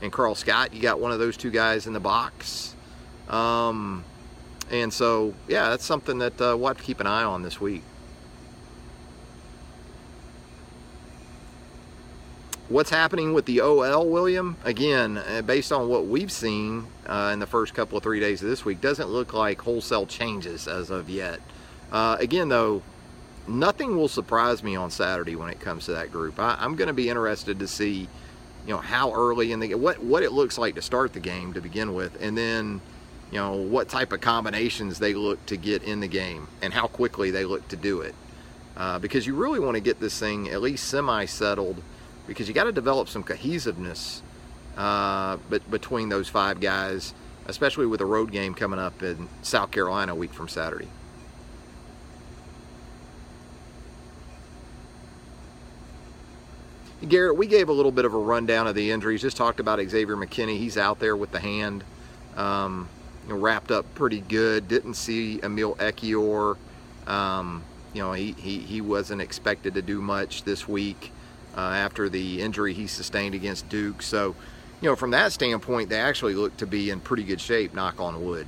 and 0.00 0.12
Karl 0.12 0.34
Scott, 0.34 0.74
you 0.74 0.82
got 0.82 1.00
one 1.00 1.12
of 1.12 1.18
those 1.18 1.36
two 1.36 1.50
guys 1.50 1.86
in 1.86 1.92
the 1.92 2.00
box. 2.00 2.74
Um, 3.28 4.04
and 4.70 4.92
so, 4.92 5.34
yeah, 5.48 5.70
that's 5.70 5.84
something 5.84 6.18
that 6.18 6.40
uh, 6.40 6.56
we'll 6.56 6.68
have 6.68 6.78
to 6.78 6.82
keep 6.82 7.00
an 7.00 7.06
eye 7.06 7.24
on 7.24 7.42
this 7.42 7.60
week. 7.60 7.82
What's 12.68 12.88
happening 12.88 13.34
with 13.34 13.44
the 13.44 13.60
OL, 13.60 14.08
William? 14.08 14.56
Again, 14.64 15.18
uh, 15.18 15.42
based 15.42 15.72
on 15.72 15.88
what 15.88 16.06
we've 16.06 16.32
seen 16.32 16.86
uh, 17.06 17.30
in 17.32 17.38
the 17.38 17.46
first 17.46 17.74
couple 17.74 17.98
of 17.98 18.02
three 18.02 18.18
days 18.18 18.42
of 18.42 18.48
this 18.48 18.64
week, 18.64 18.80
doesn't 18.80 19.10
look 19.10 19.34
like 19.34 19.60
wholesale 19.60 20.06
changes 20.06 20.66
as 20.66 20.88
of 20.88 21.10
yet. 21.10 21.40
Uh, 21.90 22.16
again, 22.18 22.48
though, 22.48 22.82
nothing 23.48 23.96
will 23.96 24.08
surprise 24.08 24.62
me 24.62 24.76
on 24.76 24.90
Saturday 24.90 25.36
when 25.36 25.50
it 25.50 25.60
comes 25.60 25.86
to 25.86 25.92
that 25.92 26.12
group. 26.12 26.38
I, 26.38 26.64
am 26.64 26.76
going 26.76 26.88
to 26.88 26.94
be 26.94 27.08
interested 27.08 27.58
to 27.58 27.68
see, 27.68 28.08
you 28.66 28.74
know, 28.74 28.78
how 28.78 29.12
early 29.12 29.52
in 29.52 29.60
the 29.60 29.74
what 29.74 30.02
what 30.02 30.22
it 30.22 30.32
looks 30.32 30.58
like 30.58 30.74
to 30.76 30.82
start 30.82 31.12
the 31.12 31.20
game 31.20 31.52
to 31.54 31.60
begin 31.60 31.94
with, 31.94 32.20
and 32.20 32.36
then, 32.36 32.80
you 33.30 33.38
know, 33.38 33.54
what 33.54 33.88
type 33.88 34.12
of 34.12 34.20
combinations 34.20 34.98
they 34.98 35.14
look 35.14 35.44
to 35.46 35.56
get 35.56 35.82
in 35.82 36.00
the 36.00 36.08
game 36.08 36.48
and 36.60 36.72
how 36.72 36.86
quickly 36.86 37.30
they 37.30 37.44
look 37.44 37.66
to 37.68 37.76
do 37.76 38.00
it. 38.00 38.14
Uh, 38.76 38.98
because 38.98 39.26
you 39.26 39.34
really 39.34 39.60
want 39.60 39.74
to 39.74 39.80
get 39.80 40.00
this 40.00 40.18
thing 40.18 40.48
at 40.48 40.62
least 40.62 40.88
semi 40.88 41.24
settled 41.26 41.82
because 42.26 42.48
you 42.48 42.54
got 42.54 42.64
to 42.64 42.72
develop 42.72 43.08
some 43.08 43.22
cohesiveness 43.22 44.22
uh, 44.76 45.36
but 45.50 45.68
between 45.70 46.08
those 46.08 46.28
five 46.28 46.60
guys, 46.60 47.14
especially 47.46 47.86
with 47.86 48.00
a 48.00 48.06
road 48.06 48.32
game 48.32 48.54
coming 48.54 48.78
up 48.78 49.02
in 49.02 49.28
South 49.42 49.70
Carolina 49.70 50.12
a 50.12 50.14
week 50.14 50.32
from 50.32 50.48
Saturday. 50.48 50.88
Garrett, 57.08 57.36
we 57.36 57.46
gave 57.46 57.68
a 57.68 57.72
little 57.72 57.90
bit 57.90 58.04
of 58.04 58.14
a 58.14 58.18
rundown 58.18 58.66
of 58.66 58.74
the 58.74 58.90
injuries. 58.90 59.22
Just 59.22 59.36
talked 59.36 59.58
about 59.60 59.80
Xavier 59.80 60.16
McKinney. 60.16 60.58
He's 60.58 60.78
out 60.78 61.00
there 61.00 61.16
with 61.16 61.32
the 61.32 61.40
hand, 61.40 61.82
um, 62.36 62.88
you 63.26 63.34
know, 63.34 63.40
wrapped 63.40 63.70
up 63.70 63.92
pretty 63.94 64.20
good. 64.20 64.68
Didn't 64.68 64.94
see 64.94 65.40
Emil 65.42 65.74
Ekiyor. 65.76 66.56
Um, 67.06 67.64
you 67.92 68.02
know, 68.02 68.12
he, 68.12 68.32
he, 68.32 68.58
he 68.60 68.80
wasn't 68.80 69.20
expected 69.20 69.74
to 69.74 69.82
do 69.82 70.00
much 70.00 70.44
this 70.44 70.68
week 70.68 71.12
uh, 71.56 71.60
after 71.60 72.08
the 72.08 72.40
injury 72.40 72.72
he 72.72 72.86
sustained 72.86 73.34
against 73.34 73.68
Duke. 73.68 74.00
So, 74.00 74.36
you 74.80 74.88
know, 74.88 74.96
from 74.96 75.10
that 75.10 75.32
standpoint, 75.32 75.88
they 75.88 76.00
actually 76.00 76.34
look 76.34 76.56
to 76.58 76.66
be 76.66 76.90
in 76.90 77.00
pretty 77.00 77.24
good 77.24 77.40
shape, 77.40 77.74
knock 77.74 78.00
on 78.00 78.24
wood. 78.24 78.46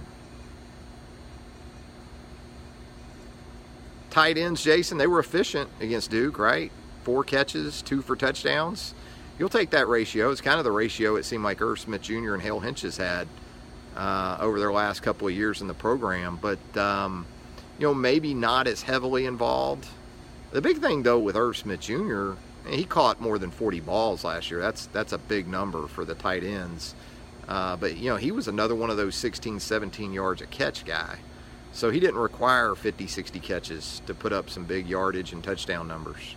Tight 4.10 4.38
ends, 4.38 4.62
Jason, 4.62 4.96
they 4.96 5.08
were 5.08 5.18
efficient 5.18 5.68
against 5.80 6.08
Duke, 6.08 6.38
right? 6.38 6.70
Four 7.04 7.22
catches, 7.22 7.82
two 7.82 8.00
for 8.00 8.16
touchdowns. 8.16 8.94
You'll 9.38 9.50
take 9.50 9.70
that 9.70 9.88
ratio. 9.88 10.30
It's 10.30 10.40
kind 10.40 10.58
of 10.58 10.64
the 10.64 10.72
ratio 10.72 11.16
it 11.16 11.24
seemed 11.24 11.44
like 11.44 11.60
Irv 11.60 11.78
Smith 11.78 12.00
Jr. 12.00 12.32
and 12.32 12.42
Hale 12.42 12.62
Hentges 12.62 12.96
had 12.96 13.28
uh, 13.94 14.38
over 14.40 14.58
their 14.58 14.72
last 14.72 15.02
couple 15.02 15.28
of 15.28 15.34
years 15.34 15.60
in 15.60 15.66
the 15.66 15.74
program. 15.74 16.38
But, 16.40 16.76
um, 16.78 17.26
you 17.78 17.86
know, 17.86 17.92
maybe 17.92 18.32
not 18.32 18.66
as 18.66 18.80
heavily 18.82 19.26
involved. 19.26 19.86
The 20.52 20.62
big 20.62 20.78
thing, 20.78 21.02
though, 21.02 21.18
with 21.18 21.36
Irv 21.36 21.58
Smith 21.58 21.80
Jr., 21.80 22.32
he 22.66 22.84
caught 22.84 23.20
more 23.20 23.38
than 23.38 23.50
40 23.50 23.80
balls 23.80 24.24
last 24.24 24.50
year. 24.50 24.60
That's, 24.60 24.86
that's 24.86 25.12
a 25.12 25.18
big 25.18 25.46
number 25.46 25.86
for 25.86 26.06
the 26.06 26.14
tight 26.14 26.42
ends. 26.42 26.94
Uh, 27.46 27.76
but, 27.76 27.98
you 27.98 28.08
know, 28.08 28.16
he 28.16 28.30
was 28.30 28.48
another 28.48 28.74
one 28.74 28.88
of 28.88 28.96
those 28.96 29.14
16, 29.14 29.60
17 29.60 30.12
yards 30.14 30.40
a 30.40 30.46
catch 30.46 30.86
guy. 30.86 31.18
So 31.74 31.90
he 31.90 32.00
didn't 32.00 32.16
require 32.18 32.74
50, 32.74 33.06
60 33.08 33.40
catches 33.40 34.00
to 34.06 34.14
put 34.14 34.32
up 34.32 34.48
some 34.48 34.64
big 34.64 34.86
yardage 34.88 35.34
and 35.34 35.44
touchdown 35.44 35.86
numbers. 35.86 36.36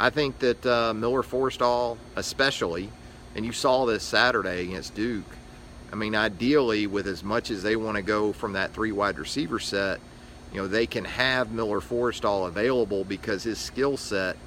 I 0.00 0.08
think 0.08 0.38
that 0.38 0.64
uh, 0.64 0.94
Miller 0.94 1.22
Forristall, 1.22 1.98
especially, 2.16 2.88
and 3.34 3.44
you 3.44 3.52
saw 3.52 3.84
this 3.84 4.02
Saturday 4.02 4.62
against 4.62 4.94
Duke. 4.94 5.26
I 5.92 5.94
mean, 5.94 6.14
ideally, 6.14 6.86
with 6.86 7.06
as 7.06 7.22
much 7.22 7.50
as 7.50 7.62
they 7.62 7.76
want 7.76 7.96
to 7.96 8.02
go 8.02 8.32
from 8.32 8.54
that 8.54 8.72
three 8.72 8.92
wide 8.92 9.18
receiver 9.18 9.58
set, 9.58 10.00
you 10.54 10.62
know, 10.62 10.68
they 10.68 10.86
can 10.86 11.04
have 11.04 11.52
Miller 11.52 11.80
Forristall 11.80 12.48
available 12.48 13.04
because 13.04 13.42
his 13.42 13.58
skill 13.58 13.98
set 13.98 14.38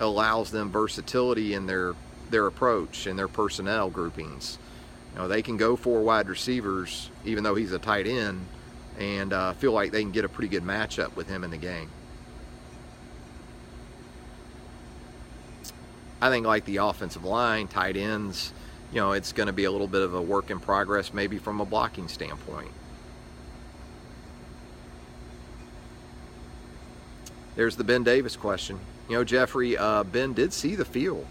allows 0.00 0.50
them 0.50 0.72
versatility 0.72 1.52
in 1.52 1.66
their 1.66 1.94
their 2.30 2.46
approach 2.46 3.06
and 3.06 3.18
their 3.18 3.28
personnel 3.28 3.90
groupings. 3.90 4.56
You 5.12 5.18
know, 5.18 5.28
they 5.28 5.42
can 5.42 5.58
go 5.58 5.76
four 5.76 6.00
wide 6.00 6.30
receivers, 6.30 7.10
even 7.26 7.44
though 7.44 7.54
he's 7.54 7.72
a 7.72 7.78
tight 7.78 8.06
end, 8.06 8.46
and 8.98 9.34
uh, 9.34 9.52
feel 9.52 9.72
like 9.72 9.92
they 9.92 10.00
can 10.00 10.12
get 10.12 10.24
a 10.24 10.28
pretty 10.30 10.48
good 10.48 10.62
matchup 10.62 11.14
with 11.16 11.28
him 11.28 11.44
in 11.44 11.50
the 11.50 11.58
game. 11.58 11.90
I 16.22 16.30
think 16.30 16.46
like 16.46 16.64
the 16.66 16.76
offensive 16.76 17.24
line, 17.24 17.66
tight 17.66 17.96
ends, 17.96 18.52
you 18.92 19.00
know, 19.00 19.10
it's 19.10 19.32
going 19.32 19.48
to 19.48 19.52
be 19.52 19.64
a 19.64 19.72
little 19.72 19.88
bit 19.88 20.02
of 20.02 20.14
a 20.14 20.22
work 20.22 20.52
in 20.52 20.60
progress 20.60 21.12
maybe 21.12 21.36
from 21.36 21.60
a 21.60 21.64
blocking 21.64 22.06
standpoint. 22.06 22.70
There's 27.56 27.74
the 27.74 27.82
Ben 27.82 28.04
Davis 28.04 28.36
question. 28.36 28.78
You 29.08 29.16
know, 29.16 29.24
Jeffrey, 29.24 29.76
uh, 29.76 30.04
Ben 30.04 30.32
did 30.32 30.52
see 30.52 30.76
the 30.76 30.84
field 30.84 31.26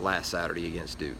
last 0.00 0.32
Saturday 0.32 0.66
against 0.66 0.98
Duke. 0.98 1.16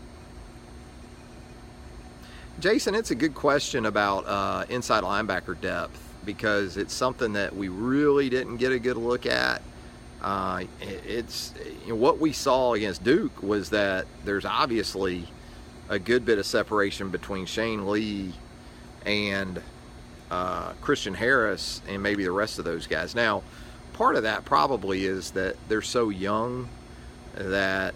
Jason, 2.58 2.96
it's 2.96 3.12
a 3.12 3.14
good 3.14 3.36
question 3.36 3.86
about 3.86 4.26
uh, 4.26 4.64
inside 4.68 5.04
linebacker 5.04 5.58
depth 5.60 6.02
because 6.24 6.76
it's 6.76 6.92
something 6.92 7.34
that 7.34 7.54
we 7.54 7.68
really 7.68 8.28
didn't 8.28 8.56
get 8.56 8.72
a 8.72 8.80
good 8.80 8.96
look 8.96 9.26
at 9.26 9.62
uh, 10.22 10.64
it's 10.80 11.52
you 11.84 11.90
know, 11.90 11.94
what 11.94 12.18
we 12.18 12.32
saw 12.32 12.74
against 12.74 13.04
Duke 13.04 13.42
was 13.42 13.70
that 13.70 14.06
there's 14.24 14.44
obviously 14.44 15.28
a 15.88 15.98
good 15.98 16.24
bit 16.24 16.38
of 16.38 16.46
separation 16.46 17.10
between 17.10 17.46
Shane 17.46 17.86
Lee 17.86 18.32
and 19.04 19.60
uh, 20.30 20.72
Christian 20.80 21.14
Harris 21.14 21.80
and 21.88 22.02
maybe 22.02 22.24
the 22.24 22.32
rest 22.32 22.58
of 22.58 22.64
those 22.64 22.86
guys. 22.86 23.14
Now, 23.14 23.42
part 23.92 24.16
of 24.16 24.24
that 24.24 24.44
probably 24.44 25.04
is 25.04 25.32
that 25.32 25.56
they're 25.68 25.82
so 25.82 26.08
young 26.08 26.68
that 27.34 27.94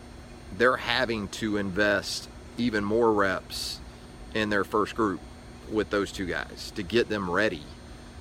they're 0.56 0.76
having 0.76 1.28
to 1.28 1.56
invest 1.56 2.28
even 2.58 2.84
more 2.84 3.12
reps 3.12 3.80
in 4.34 4.50
their 4.50 4.64
first 4.64 4.94
group 4.94 5.20
with 5.70 5.90
those 5.90 6.12
two 6.12 6.26
guys 6.26 6.72
to 6.76 6.82
get 6.82 7.08
them 7.08 7.30
ready. 7.30 7.62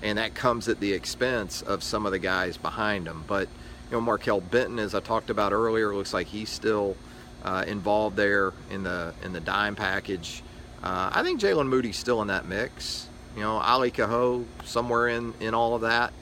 And 0.01 0.18
that 0.18 0.34
comes 0.34 0.68
at 0.68 0.79
the 0.79 0.94
expense 0.94 1.62
of 1.62 1.84
some 1.84 2.06
of 2.06 2.12
the 2.12 2.20
guys 2.20 2.58
behind 2.58 3.06
them. 3.06 3.25
But 3.27 3.50
you 3.91 4.00
know, 4.00 4.05
Markail 4.05 4.48
Benton, 4.50 4.79
as 4.79 4.93
I 4.93 5.00
talked 5.00 5.29
about 5.29 5.51
earlier, 5.51 5.93
looks 5.96 6.13
like 6.13 6.27
he's 6.27 6.50
still 6.50 6.96
uh, 7.43 7.63
involved 7.67 8.15
there 8.15 8.53
in 8.69 8.84
the 8.84 9.13
in 9.24 9.34
the 9.34 9.39
dime 9.39 9.75
package. 9.75 10.43
Uh, 10.84 11.10
I 11.13 11.24
think 11.24 11.39
Jaylen 11.41 11.67
Moody's 11.67 11.98
still 11.98 12.22
in 12.22 12.27
that 12.27 12.46
mix. 12.46 13.08
You 13.36 13.41
know, 13.41 13.58
Ali 13.58 13.91
Kaho 13.91 14.46
somewhere 14.63 15.08
in 15.08 15.34
in 15.39 15.53
all 15.53 15.75
of 15.75 15.81
that. 15.81 16.13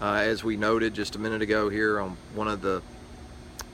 Uh, 0.00 0.22
as 0.24 0.44
we 0.44 0.56
noted 0.56 0.94
just 0.94 1.16
a 1.16 1.18
minute 1.18 1.42
ago 1.42 1.68
here 1.68 1.98
on 1.98 2.16
one 2.34 2.46
of 2.46 2.62
the 2.62 2.82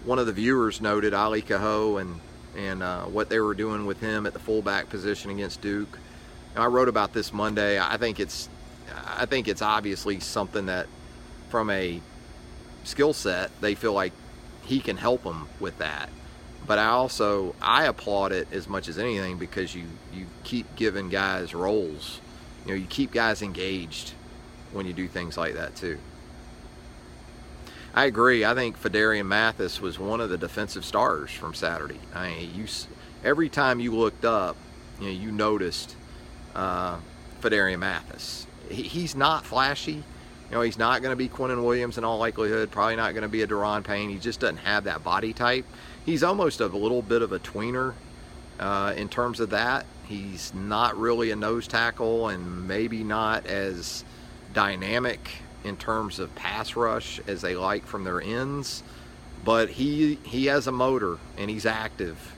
one 0.04 0.18
of 0.18 0.26
the 0.26 0.32
viewers 0.32 0.80
noted 0.80 1.12
Ali 1.12 1.42
Kaho 1.42 2.00
and 2.00 2.20
and 2.56 2.82
uh, 2.82 3.04
what 3.04 3.28
they 3.28 3.40
were 3.40 3.54
doing 3.54 3.84
with 3.84 4.00
him 4.00 4.26
at 4.26 4.32
the 4.32 4.38
fullback 4.38 4.88
position 4.88 5.30
against 5.30 5.60
Duke. 5.60 5.98
I 6.56 6.66
wrote 6.66 6.88
about 6.88 7.12
this 7.12 7.32
Monday. 7.32 7.80
I 7.80 7.96
think 7.96 8.20
it's 8.20 8.48
I 9.06 9.26
think 9.26 9.48
it's 9.48 9.60
obviously 9.60 10.20
something 10.20 10.66
that 10.66 10.86
from 11.50 11.68
a 11.70 12.00
skill 12.84 13.12
set, 13.12 13.50
they 13.60 13.74
feel 13.74 13.92
like 13.92 14.12
he 14.64 14.80
can 14.80 14.96
help 14.96 15.22
them 15.24 15.48
with 15.60 15.78
that. 15.78 16.08
But 16.66 16.78
I 16.78 16.86
also 16.86 17.54
I 17.60 17.84
applaud 17.84 18.32
it 18.32 18.48
as 18.52 18.68
much 18.68 18.88
as 18.88 18.98
anything 18.98 19.38
because 19.38 19.74
you 19.74 19.84
you 20.12 20.26
keep 20.44 20.74
giving 20.76 21.10
guys 21.10 21.54
roles. 21.54 22.20
You 22.64 22.72
know, 22.72 22.76
you 22.76 22.86
keep 22.86 23.12
guys 23.12 23.42
engaged 23.42 24.12
when 24.72 24.86
you 24.86 24.92
do 24.92 25.06
things 25.06 25.36
like 25.36 25.54
that 25.54 25.76
too. 25.76 25.98
I 27.94 28.06
agree. 28.06 28.44
I 28.44 28.54
think 28.54 28.80
Phidarian 28.80 29.26
Mathis 29.26 29.80
was 29.80 29.98
one 29.98 30.20
of 30.20 30.30
the 30.30 30.38
defensive 30.38 30.84
stars 30.84 31.30
from 31.30 31.54
Saturday. 31.54 32.00
I 32.14 32.28
mean, 32.28 32.54
you 32.54 32.66
every 33.22 33.48
time 33.48 33.78
you 33.78 33.94
looked 33.94 34.24
up, 34.24 34.56
you 34.98 35.06
know, 35.06 35.12
you 35.12 35.30
noticed 35.30 35.94
uh, 36.54 36.98
Phidarian 37.40 37.78
Mathis. 37.78 38.46
He, 38.70 38.82
he's 38.82 39.14
not 39.14 39.44
flashy 39.44 40.02
you 40.54 40.60
know, 40.60 40.62
he's 40.62 40.78
not 40.78 41.02
going 41.02 41.10
to 41.10 41.16
be 41.16 41.28
Quinnen 41.28 41.64
Williams 41.64 41.98
in 41.98 42.04
all 42.04 42.18
likelihood. 42.18 42.70
Probably 42.70 42.94
not 42.94 43.12
going 43.12 43.24
to 43.24 43.28
be 43.28 43.42
a 43.42 43.46
Daron 43.48 43.82
Payne. 43.82 44.08
He 44.08 44.18
just 44.18 44.38
doesn't 44.38 44.58
have 44.58 44.84
that 44.84 45.02
body 45.02 45.32
type. 45.32 45.66
He's 46.06 46.22
almost 46.22 46.60
a 46.60 46.68
little 46.68 47.02
bit 47.02 47.22
of 47.22 47.32
a 47.32 47.40
tweener 47.40 47.94
uh, 48.60 48.94
in 48.96 49.08
terms 49.08 49.40
of 49.40 49.50
that. 49.50 49.84
He's 50.06 50.54
not 50.54 50.96
really 50.96 51.32
a 51.32 51.36
nose 51.36 51.66
tackle 51.66 52.28
and 52.28 52.68
maybe 52.68 53.02
not 53.02 53.46
as 53.46 54.04
dynamic 54.52 55.28
in 55.64 55.76
terms 55.76 56.20
of 56.20 56.32
pass 56.36 56.76
rush 56.76 57.18
as 57.26 57.40
they 57.40 57.56
like 57.56 57.84
from 57.84 58.04
their 58.04 58.20
ends. 58.20 58.84
But 59.44 59.70
he 59.70 60.20
he 60.22 60.46
has 60.46 60.68
a 60.68 60.72
motor 60.72 61.18
and 61.36 61.50
he's 61.50 61.66
active 61.66 62.32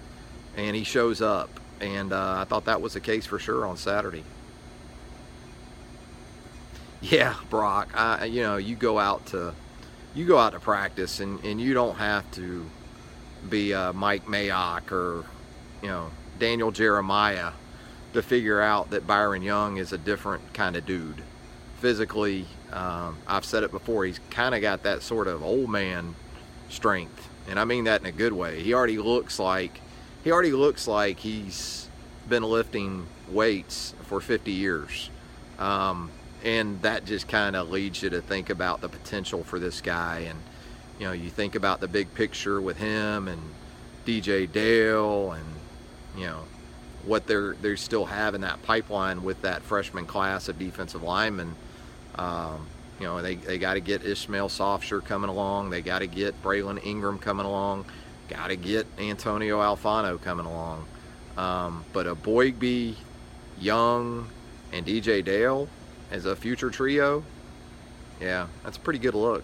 and 0.57 0.75
he 0.75 0.85
shows 0.85 1.21
up. 1.21 1.51
And 1.83 2.15
uh, 2.15 2.37
I 2.39 2.45
thought 2.45 2.65
that 2.65 2.81
was 2.81 2.95
the 2.95 3.01
case 3.01 3.27
for 3.27 3.39
sure 3.39 3.67
on 3.67 3.77
Saturday. 3.77 4.25
Yeah, 7.03 7.35
Brock. 7.51 7.91
I, 7.95 8.25
you 8.25 8.43
know, 8.43 8.57
you 8.57 8.75
go 8.75 8.99
out 8.99 9.27
to 9.27 9.55
you 10.15 10.25
go 10.27 10.39
out 10.39 10.55
to 10.55 10.61
practice, 10.61 11.21
and, 11.21 11.45
and 11.45 11.61
you 11.61 11.75
don't 11.75 11.97
have 11.97 12.29
to 12.33 12.65
be 13.49 13.75
uh, 13.75 13.93
Mike 13.93 14.25
Mayock 14.25 14.91
or 14.91 15.25
you 15.83 15.89
know 15.89 16.11
Daniel 16.39 16.71
Jeremiah 16.71 17.53
to 18.15 18.23
figure 18.23 18.61
out 18.61 18.91
that 18.91 19.07
Byron 19.07 19.43
Young 19.43 19.77
is 19.77 19.93
a 19.93 19.99
different 19.99 20.55
kind 20.55 20.75
of 20.75 20.87
dude. 20.87 21.23
Physically, 21.81 22.47
um, 22.73 23.19
I've 23.27 23.45
said 23.45 23.63
it 23.63 23.71
before. 23.71 24.07
He's 24.07 24.21
kind 24.31 24.55
of 24.55 24.63
got 24.63 24.83
that 24.85 25.03
sort 25.03 25.29
of 25.29 25.43
old 25.43 25.69
man 25.71 26.15
strength, 26.71 27.29
and 27.47 27.61
I 27.61 27.65
mean 27.65 27.85
that 27.85 28.01
in 28.01 28.07
a 28.07 28.13
good 28.13 28.33
way. 28.33 28.63
He 28.63 28.73
already 28.73 28.99
looks 28.99 29.39
like 29.39 29.81
he 30.25 30.33
already 30.33 30.53
looks 30.53 30.89
like 30.89 31.21
he's 31.21 31.89
been 32.29 32.43
lifting 32.43 33.07
weights 33.29 33.95
for 34.05 34.21
50 34.21 34.51
years. 34.51 35.11
Um, 35.59 36.11
and 36.47 36.81
that 36.83 37.05
just 37.05 37.27
kind 37.27 37.57
of 37.57 37.71
leads 37.71 38.03
you 38.03 38.09
to 38.09 38.23
think 38.23 38.49
about 38.49 38.81
the 38.81 38.89
potential 38.89 39.43
for 39.43 39.59
this 39.59 39.81
guy 39.81 40.21
and 40.21 40.39
you 40.99 41.05
know 41.05 41.13
you 41.13 41.29
think 41.29 41.57
about 41.57 41.81
the 41.81 41.89
big 41.89 42.15
picture 42.15 42.61
with 42.61 42.79
him 42.79 43.27
and 43.27 43.43
DJ 44.07 44.51
Dale 44.51 45.33
and 45.33 45.45
you 46.17 46.25
know 46.27 46.45
what 47.05 47.27
they're 47.27 47.55
they 47.55 47.75
still 47.75 48.07
have 48.07 48.35
in 48.35 48.43
that 48.43 48.63
pipeline 48.63 49.25
with 49.25 49.43
that 49.43 49.63
freshman 49.63 50.07
class 50.07 50.49
of 50.49 50.59
defensive 50.59 51.03
linemen. 51.03 51.55
Um, 52.15 52.67
you 52.99 53.07
know, 53.07 53.21
they, 53.21 53.35
they 53.35 53.59
got 53.59 53.75
to 53.75 53.81
get 53.81 54.05
Ishmael 54.05 54.49
Sopsher 54.49 55.05
coming 55.05 55.29
along. 55.29 55.69
They 55.69 55.83
got 55.83 55.99
to 55.99 56.07
get 56.07 56.43
Braylen 56.43 56.85
Ingram 56.85 57.19
coming 57.19 57.45
along. 57.45 57.85
Got 58.29 58.49
to 58.49 58.57
get 58.57 58.87
Antonio 58.99 59.61
Alfano 59.61 60.21
coming 60.21 60.47
along. 60.47 60.87
Um, 61.37 61.85
but 61.93 62.07
Eboigbe, 62.07 62.95
Young, 63.61 64.31
and 64.73 64.87
DJ 64.87 65.23
Dale 65.23 65.69
as 66.11 66.25
a 66.25 66.37
future 66.37 66.71
trio, 66.71 67.25
yeah, 68.21 68.47
that's 68.63 68.77
a 68.77 68.81
pretty 68.81 68.99
good 68.99 69.15
look. 69.15 69.43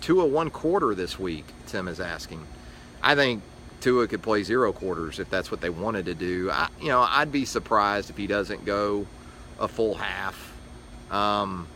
Tua 0.00 0.26
one 0.26 0.50
quarter 0.50 0.94
this 0.94 1.18
week, 1.18 1.44
Tim 1.68 1.86
is 1.86 2.00
asking. 2.00 2.44
I 3.02 3.14
think 3.14 3.42
Tua 3.80 4.08
could 4.08 4.20
play 4.20 4.42
zero 4.42 4.72
quarters 4.72 5.20
if 5.20 5.30
that's 5.30 5.50
what 5.50 5.60
they 5.60 5.70
wanted 5.70 6.06
to 6.06 6.14
do. 6.14 6.50
I, 6.50 6.68
you 6.80 6.88
know, 6.88 7.06
I'd 7.08 7.30
be 7.30 7.44
surprised 7.44 8.10
if 8.10 8.16
he 8.16 8.26
doesn't 8.26 8.64
go 8.64 9.06
a 9.60 9.68
full 9.68 9.94
half. 9.94 10.52
Um, 11.10 11.68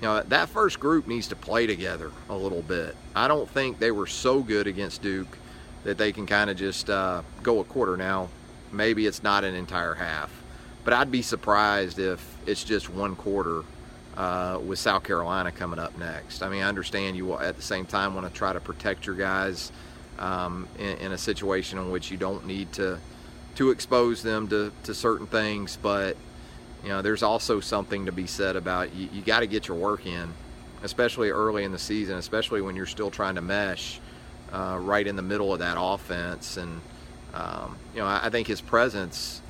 you 0.00 0.08
know, 0.08 0.22
that 0.22 0.48
first 0.48 0.80
group 0.80 1.06
needs 1.06 1.28
to 1.28 1.36
play 1.36 1.66
together 1.66 2.10
a 2.28 2.36
little 2.36 2.62
bit. 2.62 2.96
I 3.14 3.28
don't 3.28 3.48
think 3.48 3.78
they 3.78 3.90
were 3.90 4.06
so 4.06 4.40
good 4.40 4.66
against 4.66 5.02
Duke 5.02 5.38
that 5.84 5.98
they 5.98 6.12
can 6.12 6.26
kind 6.26 6.50
of 6.50 6.56
just 6.56 6.90
uh, 6.90 7.22
go 7.42 7.60
a 7.60 7.64
quarter 7.64 7.96
now. 7.96 8.28
Maybe 8.72 9.06
it's 9.06 9.22
not 9.22 9.44
an 9.44 9.54
entire 9.54 9.94
half, 9.94 10.30
but 10.84 10.94
I'd 10.94 11.10
be 11.10 11.22
surprised 11.22 11.98
if 11.98 12.36
it's 12.46 12.64
just 12.64 12.90
one 12.90 13.14
quarter 13.14 13.62
uh, 14.16 14.58
with 14.64 14.78
South 14.78 15.04
Carolina 15.04 15.52
coming 15.52 15.78
up 15.78 15.96
next. 15.98 16.42
I 16.42 16.48
mean, 16.48 16.62
I 16.62 16.68
understand 16.68 17.16
you 17.16 17.34
at 17.34 17.56
the 17.56 17.62
same 17.62 17.86
time 17.86 18.14
want 18.14 18.26
to 18.26 18.32
try 18.32 18.52
to 18.52 18.60
protect 18.60 19.06
your 19.06 19.14
guys 19.14 19.70
um, 20.18 20.68
in, 20.78 20.96
in, 20.98 21.12
a 21.12 21.18
situation 21.18 21.78
in 21.78 21.90
which 21.90 22.10
you 22.10 22.16
don't 22.16 22.46
need 22.46 22.72
to 22.74 22.98
to 23.56 23.70
expose 23.70 24.22
them 24.22 24.48
to, 24.48 24.72
to 24.82 24.94
certain 24.94 25.26
things, 25.26 25.78
but 25.80 26.16
you 26.82 26.88
know, 26.88 27.02
there's 27.02 27.22
also 27.22 27.60
something 27.60 28.06
to 28.06 28.12
be 28.12 28.26
said 28.26 28.56
about 28.56 28.92
you, 28.94 29.08
you 29.12 29.22
got 29.22 29.40
to 29.40 29.46
get 29.46 29.68
your 29.68 29.76
work 29.76 30.06
in, 30.06 30.32
especially 30.84 31.30
early 31.30 31.64
in 31.64 31.72
the 31.72 31.78
season, 31.78 32.16
especially 32.18 32.60
when 32.60 32.76
you're 32.76 32.86
still 32.86 33.10
trying 33.10 33.34
to 33.34 33.40
mesh 33.40 34.00
uh, 34.52 34.78
right 34.80 35.06
in 35.06 35.16
the 35.16 35.22
middle 35.22 35.52
of 35.52 35.58
that 35.58 35.76
offense. 35.80 36.56
And 36.56 36.80
um, 37.32 37.76
you 37.94 38.00
know, 38.00 38.06
I, 38.06 38.26
I 38.26 38.30
think 38.30 38.46
his 38.46 38.60
presence 38.60 39.40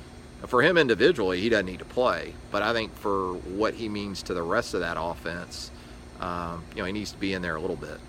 for 0.47 0.61
him 0.61 0.77
individually, 0.77 1.41
he 1.41 1.49
doesn't 1.49 1.65
need 1.65 1.79
to 1.79 1.85
play. 1.85 2.33
But 2.51 2.61
I 2.61 2.73
think 2.73 2.95
for 2.95 3.33
what 3.33 3.73
he 3.73 3.89
means 3.89 4.23
to 4.23 4.33
the 4.33 4.43
rest 4.43 4.73
of 4.73 4.79
that 4.79 4.97
offense, 4.99 5.71
um, 6.19 6.63
you 6.75 6.81
know, 6.81 6.85
he 6.85 6.93
needs 6.93 7.11
to 7.11 7.17
be 7.17 7.33
in 7.33 7.41
there 7.41 7.55
a 7.55 7.61
little 7.61 7.75
bit. 7.75 7.99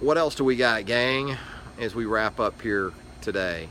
What 0.00 0.16
else 0.16 0.36
do 0.36 0.44
we 0.44 0.54
got, 0.54 0.86
gang, 0.86 1.36
as 1.80 1.92
we 1.94 2.04
wrap 2.04 2.38
up 2.38 2.62
here 2.62 2.92
today? 3.20 3.68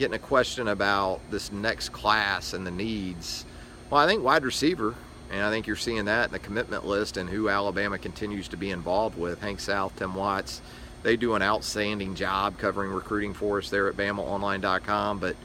Getting 0.00 0.14
a 0.14 0.18
question 0.18 0.66
about 0.66 1.20
this 1.30 1.52
next 1.52 1.90
class 1.90 2.54
and 2.54 2.66
the 2.66 2.70
needs. 2.70 3.44
Well, 3.90 4.00
I 4.00 4.06
think 4.06 4.24
wide 4.24 4.44
receiver 4.44 4.94
and 5.30 5.42
I 5.42 5.50
think 5.50 5.66
you're 5.66 5.76
seeing 5.76 6.06
that 6.06 6.28
in 6.28 6.32
the 6.32 6.38
commitment 6.38 6.86
list 6.86 7.18
and 7.18 7.28
who 7.28 7.50
Alabama 7.50 7.98
continues 7.98 8.48
to 8.48 8.56
be 8.56 8.70
involved 8.70 9.18
with. 9.18 9.42
Hank 9.42 9.60
South, 9.60 9.94
Tim 9.96 10.14
Watts, 10.14 10.62
they 11.02 11.18
do 11.18 11.34
an 11.34 11.42
outstanding 11.42 12.14
job 12.14 12.56
covering 12.56 12.90
recruiting 12.90 13.34
for 13.34 13.58
us 13.58 13.68
there 13.68 13.88
at 13.88 13.96
BamaOnline.com. 13.98 15.18
But 15.18 15.36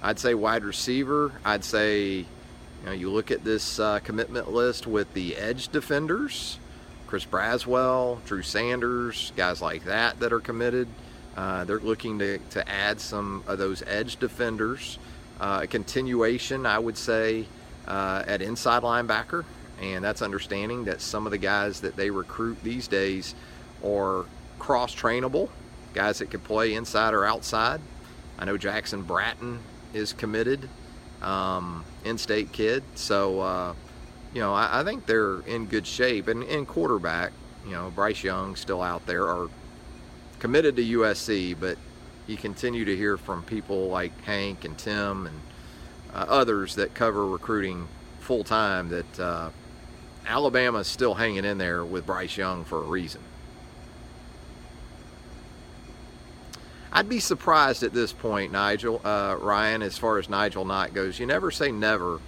I'd 0.00 0.20
say 0.20 0.34
wide 0.34 0.62
receiver. 0.62 1.32
I'd 1.44 1.64
say, 1.64 2.18
you 2.18 2.26
know, 2.86 2.92
you 2.92 3.10
look 3.10 3.32
at 3.32 3.42
this 3.42 3.80
uh, 3.80 3.98
commitment 3.98 4.52
list 4.52 4.86
with 4.86 5.12
the 5.14 5.34
edge 5.34 5.70
defenders, 5.70 6.60
Chris 7.08 7.24
Braswell, 7.24 8.24
Drew 8.26 8.42
Sanders, 8.42 9.32
guys 9.34 9.60
like 9.60 9.86
that 9.86 10.20
that 10.20 10.32
are 10.32 10.38
committed. 10.38 10.86
Uh, 11.36 11.64
they're 11.64 11.80
looking 11.80 12.18
to, 12.18 12.38
to 12.50 12.68
add 12.68 13.00
some 13.00 13.42
of 13.46 13.58
those 13.58 13.82
edge 13.86 14.16
defenders. 14.16 14.98
Uh, 15.40 15.60
a 15.62 15.66
continuation, 15.66 16.64
I 16.64 16.78
would 16.78 16.96
say, 16.96 17.46
uh, 17.86 18.22
at 18.26 18.40
inside 18.40 18.82
linebacker, 18.82 19.44
and 19.80 20.04
that's 20.04 20.22
understanding 20.22 20.84
that 20.84 21.00
some 21.00 21.26
of 21.26 21.32
the 21.32 21.38
guys 21.38 21.80
that 21.80 21.96
they 21.96 22.10
recruit 22.10 22.62
these 22.62 22.86
days 22.86 23.34
are 23.84 24.26
cross 24.58 24.94
trainable, 24.94 25.48
guys 25.92 26.18
that 26.18 26.30
can 26.30 26.40
play 26.40 26.74
inside 26.74 27.14
or 27.14 27.24
outside. 27.24 27.80
I 28.38 28.44
know 28.44 28.56
Jackson 28.56 29.02
Bratton 29.02 29.58
is 29.92 30.12
committed, 30.12 30.68
um, 31.22 31.84
in-state 32.04 32.52
kid, 32.52 32.82
so 32.94 33.40
uh, 33.40 33.74
you 34.32 34.40
know 34.40 34.54
I, 34.54 34.80
I, 34.80 34.84
think 34.84 35.06
they're 35.06 35.40
in 35.40 35.66
good 35.66 35.86
shape. 35.86 36.28
And 36.28 36.42
in 36.44 36.66
quarterback, 36.66 37.32
you 37.64 37.72
know 37.72 37.90
Bryce 37.94 38.22
Young 38.22 38.56
still 38.56 38.82
out 38.82 39.06
there 39.06 39.28
are 39.28 39.48
committed 40.44 40.76
to 40.76 40.84
USC, 40.84 41.56
but 41.58 41.78
you 42.26 42.36
continue 42.36 42.84
to 42.84 42.94
hear 42.94 43.16
from 43.16 43.42
people 43.44 43.88
like 43.88 44.12
Hank 44.24 44.66
and 44.66 44.76
Tim 44.76 45.26
and 45.26 45.40
uh, 46.12 46.26
others 46.28 46.74
that 46.74 46.92
cover 46.92 47.26
recruiting 47.26 47.88
full 48.20 48.44
time 48.44 48.90
that 48.90 49.18
uh, 49.18 49.48
Alabama 50.26 50.80
is 50.80 50.86
still 50.86 51.14
hanging 51.14 51.46
in 51.46 51.56
there 51.56 51.82
with 51.82 52.04
Bryce 52.04 52.36
Young 52.36 52.66
for 52.66 52.76
a 52.76 52.82
reason. 52.82 53.22
I'd 56.92 57.08
be 57.08 57.20
surprised 57.20 57.82
at 57.82 57.94
this 57.94 58.12
point, 58.12 58.52
Nigel, 58.52 59.00
uh, 59.02 59.38
Ryan, 59.40 59.80
as 59.80 59.96
far 59.96 60.18
as 60.18 60.28
Nigel 60.28 60.66
Knott 60.66 60.92
goes. 60.92 61.18
You 61.18 61.24
never 61.24 61.50
say 61.50 61.72
never 61.72 62.20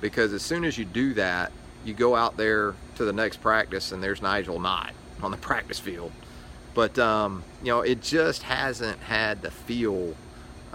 because 0.00 0.32
as 0.32 0.42
soon 0.42 0.64
as 0.64 0.78
you 0.78 0.84
do 0.84 1.14
that, 1.14 1.50
you 1.84 1.94
go 1.94 2.14
out 2.14 2.36
there 2.36 2.76
to 2.94 3.04
the 3.04 3.12
next 3.12 3.40
practice 3.40 3.90
and 3.90 4.00
there's 4.00 4.22
Nigel 4.22 4.60
Knott 4.60 4.94
on 5.20 5.32
the 5.32 5.36
practice 5.48 5.80
field. 5.80 6.12
But, 6.76 6.98
um, 6.98 7.42
you 7.62 7.68
know, 7.68 7.80
it 7.80 8.02
just 8.02 8.42
hasn't 8.42 9.00
had 9.00 9.40
the 9.40 9.50
feel 9.50 10.14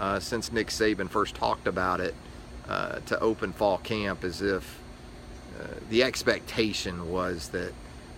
uh, 0.00 0.18
since 0.18 0.50
Nick 0.50 0.66
Saban 0.66 1.08
first 1.08 1.36
talked 1.36 1.68
about 1.68 2.00
it 2.00 2.16
uh, 2.68 2.98
to 3.06 3.20
open 3.20 3.52
fall 3.52 3.78
camp 3.78 4.24
as 4.24 4.42
if 4.42 4.80
uh, 5.60 5.66
the 5.90 6.02
expectation 6.02 7.08
was 7.08 7.50
that 7.50 7.72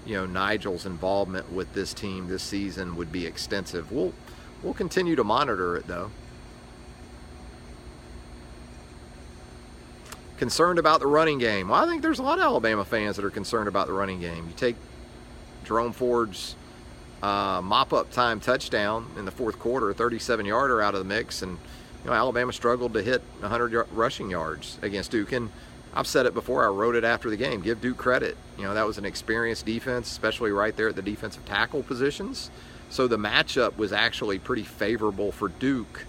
you 0.07 0.14
know 0.14 0.25
Nigel's 0.25 0.87
involvement 0.87 1.53
with 1.53 1.75
this 1.75 1.92
team 1.92 2.27
this 2.27 2.42
season 2.42 2.97
would 2.97 3.12
be 3.12 3.27
extensive. 3.27 3.92
We'll 3.92 4.14
we'll 4.62 4.73
continue 4.73 5.14
to 5.16 5.25
monitor 5.25 5.77
it 5.77 5.87
though. 5.87 6.11
Concerned 10.38 10.79
about 10.79 11.01
the 11.01 11.07
running 11.07 11.38
game. 11.38 11.68
Well, 11.68 11.85
I 11.85 11.87
think 11.87 12.01
there's 12.01 12.18
a 12.18 12.23
lot 12.23 12.38
of 12.38 12.44
Alabama 12.44 12.85
fans 12.87 13.16
that 13.16 13.27
are 13.27 13.31
concerned 13.31 13.68
about 13.68 13.88
the 13.88 13.92
running 13.92 14.20
game. 14.20 14.47
You 14.47 14.55
take 14.57 14.77
Jerome 15.64 15.92
Ford's 15.92 16.57
uh, 17.22 17.61
mop-up 17.62 18.11
time 18.11 18.40
touchdown 18.40 19.07
in 19.18 19.24
the 19.24 19.31
fourth 19.31 19.59
quarter, 19.59 19.92
37-yarder 19.94 20.83
out 20.83 20.94
of 20.94 21.00
the 21.00 21.05
mix, 21.05 21.42
and 21.42 21.59
you 22.05 22.11
know, 22.11 22.16
Alabama 22.16 22.53
struggled 22.53 22.92
to 22.94 23.03
hit 23.03 23.22
100 23.40 23.87
rushing 23.92 24.31
yards 24.31 24.79
against 24.83 25.11
Duke. 25.11 25.33
And 25.33 25.50
I've 25.94 26.07
said 26.07 26.27
it 26.27 26.35
before, 26.35 26.64
I 26.64 26.68
wrote 26.68 26.96
it 26.96 27.05
after 27.05 27.31
the 27.31 27.37
game. 27.37 27.62
Give 27.62 27.81
Duke 27.81 27.96
credit. 27.96 28.37
You 28.59 28.64
know, 28.64 28.74
that 28.74 28.87
was 28.87 28.98
an 28.98 29.05
experienced 29.05 29.64
defense, 29.64 30.11
especially 30.11 30.50
right 30.50 30.77
there 30.77 30.88
at 30.88 30.96
the 30.96 31.03
defensive 31.03 31.44
tackle 31.46 31.83
positions. 31.83 32.50
So 32.90 33.09
the 33.09 33.16
matchup 33.16 33.77
was 33.77 33.92
actually 33.92 34.38
pretty 34.38 34.64
favorable 34.64 35.33
for 35.33 35.48
Duke 35.48 36.05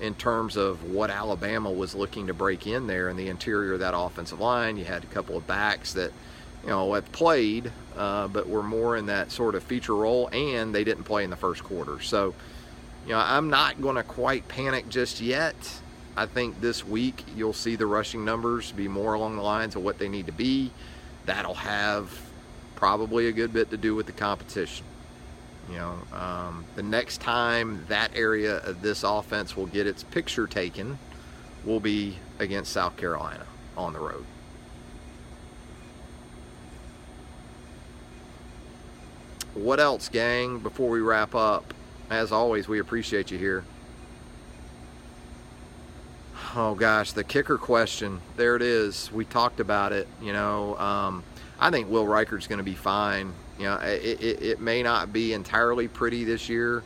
in 0.00 0.14
terms 0.14 0.56
of 0.56 0.90
what 0.90 1.10
Alabama 1.10 1.70
was 1.70 1.94
looking 1.94 2.26
to 2.26 2.34
break 2.34 2.66
in 2.66 2.86
there 2.86 3.08
in 3.08 3.16
the 3.16 3.28
interior 3.28 3.74
of 3.74 3.80
that 3.80 3.94
offensive 3.96 4.40
line. 4.40 4.76
You 4.76 4.84
had 4.84 5.04
a 5.04 5.08
couple 5.08 5.36
of 5.36 5.46
backs 5.46 5.92
that, 5.94 6.12
you 6.64 6.70
know, 6.70 6.94
have 6.94 7.10
played, 7.12 7.70
uh, 7.96 8.26
but 8.28 8.48
were 8.48 8.62
more 8.62 8.96
in 8.96 9.06
that 9.06 9.30
sort 9.30 9.54
of 9.54 9.62
feature 9.62 9.94
role, 9.94 10.28
and 10.32 10.74
they 10.74 10.82
didn't 10.82 11.04
play 11.04 11.22
in 11.22 11.30
the 11.30 11.36
first 11.36 11.62
quarter. 11.62 12.00
So, 12.00 12.34
you 13.06 13.12
know, 13.12 13.18
I'm 13.18 13.50
not 13.50 13.82
going 13.82 13.96
to 13.96 14.02
quite 14.02 14.48
panic 14.48 14.88
just 14.88 15.20
yet. 15.20 15.54
I 16.16 16.26
think 16.26 16.60
this 16.60 16.86
week 16.86 17.24
you'll 17.36 17.52
see 17.52 17.76
the 17.76 17.86
rushing 17.86 18.24
numbers 18.24 18.72
be 18.72 18.88
more 18.88 19.14
along 19.14 19.36
the 19.36 19.42
lines 19.42 19.76
of 19.76 19.82
what 19.82 19.98
they 19.98 20.08
need 20.08 20.26
to 20.26 20.32
be. 20.32 20.70
That'll 21.26 21.54
have 21.54 22.10
probably 22.76 23.28
a 23.28 23.32
good 23.32 23.52
bit 23.52 23.70
to 23.70 23.76
do 23.76 23.94
with 23.94 24.06
the 24.06 24.12
competition. 24.12 24.86
You 25.68 25.76
know, 25.76 25.98
um, 26.12 26.64
the 26.76 26.82
next 26.82 27.20
time 27.20 27.84
that 27.88 28.10
area 28.14 28.58
of 28.58 28.80
this 28.80 29.02
offense 29.02 29.56
will 29.56 29.66
get 29.66 29.86
its 29.86 30.02
picture 30.02 30.46
taken 30.46 30.98
will 31.64 31.80
be 31.80 32.16
against 32.38 32.72
South 32.72 32.96
Carolina 32.96 33.46
on 33.76 33.92
the 33.92 33.98
road. 33.98 34.24
What 39.54 39.78
else, 39.78 40.08
gang, 40.08 40.58
before 40.58 40.90
we 40.90 41.00
wrap 41.00 41.36
up? 41.36 41.72
As 42.10 42.32
always, 42.32 42.66
we 42.66 42.80
appreciate 42.80 43.30
you 43.30 43.38
here. 43.38 43.64
Oh 46.56 46.74
gosh, 46.74 47.12
the 47.12 47.22
kicker 47.22 47.56
question. 47.56 48.20
There 48.36 48.56
it 48.56 48.62
is. 48.62 49.12
We 49.12 49.24
talked 49.24 49.60
about 49.60 49.92
it. 49.92 50.08
You 50.20 50.32
know, 50.32 50.76
um, 50.78 51.22
I 51.60 51.70
think 51.70 51.88
Will 51.88 52.06
Reichard's 52.06 52.48
going 52.48 52.58
to 52.58 52.64
be 52.64 52.74
fine. 52.74 53.32
You 53.58 53.66
know, 53.66 53.76
it, 53.76 54.20
it, 54.20 54.42
it, 54.42 54.60
may 54.60 54.82
not 54.82 55.12
be 55.12 55.32
entirely 55.32 55.86
pretty 55.86 56.24
this 56.24 56.48
year 56.48 56.82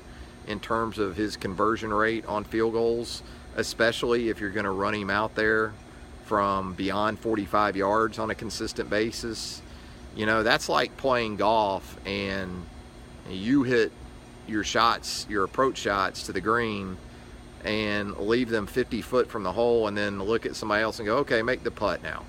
in 0.46 0.60
terms 0.60 0.98
of 0.98 1.16
his 1.16 1.36
conversion 1.36 1.92
rate 1.92 2.26
on 2.26 2.44
field 2.44 2.74
goals, 2.74 3.22
especially 3.56 4.28
if 4.28 4.40
you're 4.40 4.50
going 4.50 4.64
to 4.64 4.70
run 4.70 4.94
him 4.94 5.08
out 5.08 5.34
there 5.34 5.72
from 6.26 6.74
beyond 6.74 7.18
45 7.18 7.76
yards 7.76 8.18
on 8.18 8.30
a 8.30 8.34
consistent 8.34 8.90
basis. 8.90 9.62
You 10.16 10.26
know, 10.26 10.42
that's 10.42 10.68
like 10.68 10.96
playing 10.96 11.36
golf 11.36 11.98
and 12.06 12.64
you 13.28 13.62
hit 13.62 13.92
your 14.46 14.64
shots, 14.64 15.26
your 15.28 15.44
approach 15.44 15.78
shots 15.78 16.24
to 16.24 16.32
the 16.32 16.40
green 16.40 16.96
and 17.64 18.16
leave 18.16 18.48
them 18.48 18.66
50 18.66 19.02
foot 19.02 19.28
from 19.28 19.42
the 19.42 19.52
hole 19.52 19.88
and 19.88 19.96
then 19.96 20.22
look 20.22 20.46
at 20.46 20.56
somebody 20.56 20.82
else 20.82 20.98
and 20.98 21.06
go, 21.06 21.18
okay, 21.18 21.42
make 21.42 21.62
the 21.62 21.70
putt 21.70 22.02
now. 22.02 22.24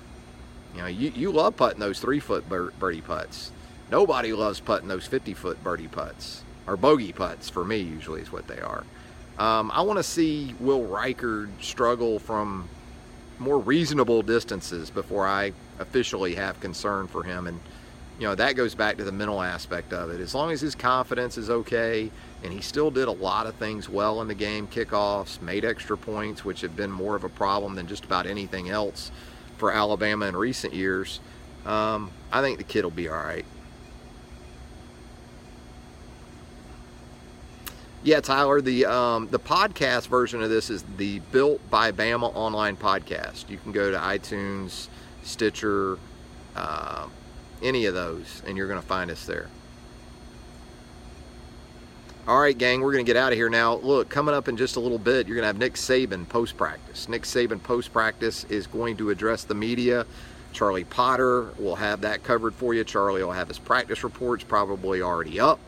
You 0.74 0.82
know, 0.82 0.86
you, 0.86 1.10
you 1.14 1.32
love 1.32 1.56
putting 1.56 1.80
those 1.80 1.98
three 1.98 2.20
foot 2.20 2.48
birdie 2.48 3.00
putts. 3.00 3.52
Nobody 3.90 4.32
loves 4.32 4.60
putting 4.60 4.88
those 4.88 5.06
50 5.06 5.34
foot 5.34 5.62
birdie 5.64 5.88
putts 5.88 6.44
or 6.66 6.76
bogey 6.76 7.12
putts 7.12 7.48
for 7.48 7.64
me 7.64 7.78
usually 7.78 8.20
is 8.20 8.30
what 8.30 8.46
they 8.46 8.60
are. 8.60 8.84
Um, 9.38 9.70
I 9.74 9.80
want 9.82 9.98
to 9.98 10.02
see 10.02 10.54
Will 10.60 10.86
Reichard 10.86 11.48
struggle 11.60 12.18
from 12.18 12.68
more 13.40 13.58
reasonable 13.58 14.22
distances 14.22 14.90
before 14.90 15.26
I 15.26 15.52
officially 15.78 16.34
have 16.36 16.60
concern 16.60 17.08
for 17.08 17.24
him. 17.24 17.46
And, 17.46 17.58
you 18.18 18.26
know, 18.28 18.34
that 18.34 18.54
goes 18.54 18.74
back 18.74 18.98
to 18.98 19.04
the 19.04 19.12
mental 19.12 19.40
aspect 19.40 19.92
of 19.92 20.10
it. 20.10 20.20
As 20.20 20.34
long 20.34 20.52
as 20.52 20.60
his 20.60 20.74
confidence 20.74 21.38
is 21.38 21.48
okay, 21.48 22.10
and 22.44 22.52
he 22.52 22.60
still 22.60 22.90
did 22.90 23.08
a 23.08 23.12
lot 23.12 23.46
of 23.46 23.54
things 23.54 23.88
well 23.88 24.20
in 24.20 24.28
the 24.28 24.34
game 24.34 24.68
kickoffs, 24.68 25.40
made 25.40 25.64
extra 25.64 25.96
points, 25.96 26.44
which 26.44 26.60
have 26.60 26.76
been 26.76 26.92
more 26.92 27.16
of 27.16 27.24
a 27.24 27.28
problem 27.30 27.74
than 27.74 27.86
just 27.86 28.04
about 28.04 28.26
anything 28.26 28.68
else 28.68 29.10
for 29.56 29.72
Alabama 29.72 30.26
in 30.26 30.36
recent 30.36 30.74
years. 30.74 31.20
Um, 31.64 32.10
I 32.30 32.42
think 32.42 32.58
the 32.58 32.64
kid 32.64 32.84
will 32.84 32.90
be 32.90 33.08
all 33.08 33.16
right. 33.16 33.44
Yeah, 38.02 38.20
Tyler, 38.20 38.62
the 38.62 38.86
um, 38.86 39.28
the 39.28 39.38
podcast 39.38 40.06
version 40.06 40.42
of 40.42 40.48
this 40.48 40.70
is 40.70 40.82
the 40.96 41.18
Built 41.32 41.60
by 41.68 41.92
Bama 41.92 42.34
online 42.34 42.78
podcast. 42.78 43.50
You 43.50 43.58
can 43.58 43.72
go 43.72 43.90
to 43.90 43.98
iTunes, 43.98 44.88
Stitcher, 45.22 45.98
uh, 46.56 47.08
any 47.62 47.84
of 47.84 47.92
those, 47.92 48.42
and 48.46 48.56
you're 48.56 48.68
going 48.68 48.80
to 48.80 48.86
find 48.86 49.10
us 49.10 49.26
there. 49.26 49.48
All 52.26 52.40
right, 52.40 52.56
gang, 52.56 52.80
we're 52.80 52.92
going 52.92 53.04
to 53.04 53.06
get 53.06 53.18
out 53.18 53.32
of 53.32 53.36
here 53.36 53.50
now. 53.50 53.74
Look, 53.74 54.08
coming 54.08 54.34
up 54.34 54.48
in 54.48 54.56
just 54.56 54.76
a 54.76 54.80
little 54.80 54.98
bit, 54.98 55.26
you're 55.26 55.36
going 55.36 55.42
to 55.42 55.48
have 55.48 55.58
Nick 55.58 55.74
Saban 55.74 56.26
post 56.26 56.56
practice. 56.56 57.06
Nick 57.06 57.24
Saban 57.24 57.62
post 57.62 57.92
practice 57.92 58.44
is 58.44 58.66
going 58.66 58.96
to 58.96 59.10
address 59.10 59.44
the 59.44 59.54
media. 59.54 60.06
Charlie 60.54 60.84
Potter 60.84 61.50
will 61.58 61.76
have 61.76 62.00
that 62.00 62.22
covered 62.22 62.54
for 62.54 62.72
you. 62.72 62.82
Charlie 62.82 63.22
will 63.22 63.32
have 63.32 63.48
his 63.48 63.58
practice 63.58 64.02
reports 64.02 64.42
probably 64.42 65.02
already 65.02 65.38
up 65.38 65.60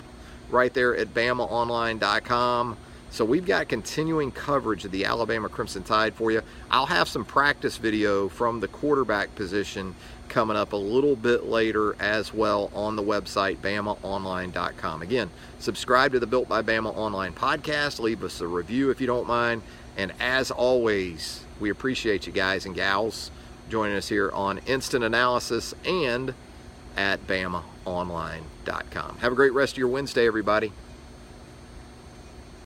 right 0.52 0.72
there 0.72 0.96
at 0.96 1.14
BamaOnline.com. 1.14 2.76
So 3.10 3.26
we've 3.26 3.44
got 3.44 3.68
continuing 3.68 4.32
coverage 4.32 4.86
of 4.86 4.90
the 4.90 5.04
Alabama 5.04 5.50
Crimson 5.50 5.82
Tide 5.82 6.14
for 6.14 6.30
you. 6.30 6.40
I'll 6.70 6.86
have 6.86 7.08
some 7.08 7.26
practice 7.26 7.76
video 7.76 8.28
from 8.30 8.60
the 8.60 8.68
quarterback 8.68 9.34
position 9.34 9.94
coming 10.28 10.56
up 10.56 10.72
a 10.72 10.76
little 10.76 11.14
bit 11.14 11.44
later 11.44 11.94
as 12.00 12.32
well 12.32 12.70
on 12.74 12.96
the 12.96 13.02
website, 13.02 13.58
BamaOnline.com. 13.58 15.02
Again, 15.02 15.28
subscribe 15.58 16.12
to 16.12 16.20
the 16.20 16.26
Built 16.26 16.48
by 16.48 16.62
Bama 16.62 16.96
Online 16.96 17.34
podcast. 17.34 18.00
Leave 18.00 18.24
us 18.24 18.40
a 18.40 18.46
review 18.46 18.88
if 18.88 18.98
you 18.98 19.06
don't 19.06 19.28
mind. 19.28 19.60
And 19.98 20.12
as 20.18 20.50
always, 20.50 21.44
we 21.60 21.68
appreciate 21.68 22.26
you 22.26 22.32
guys 22.32 22.64
and 22.64 22.74
gals 22.74 23.30
joining 23.68 23.96
us 23.96 24.08
here 24.08 24.30
on 24.32 24.58
Instant 24.66 25.04
Analysis 25.04 25.74
and 25.84 26.32
at 26.96 27.26
BamaOnline.com. 27.26 29.18
Have 29.18 29.32
a 29.32 29.36
great 29.36 29.52
rest 29.52 29.74
of 29.74 29.78
your 29.78 29.88
Wednesday, 29.88 30.26
everybody. 30.26 30.72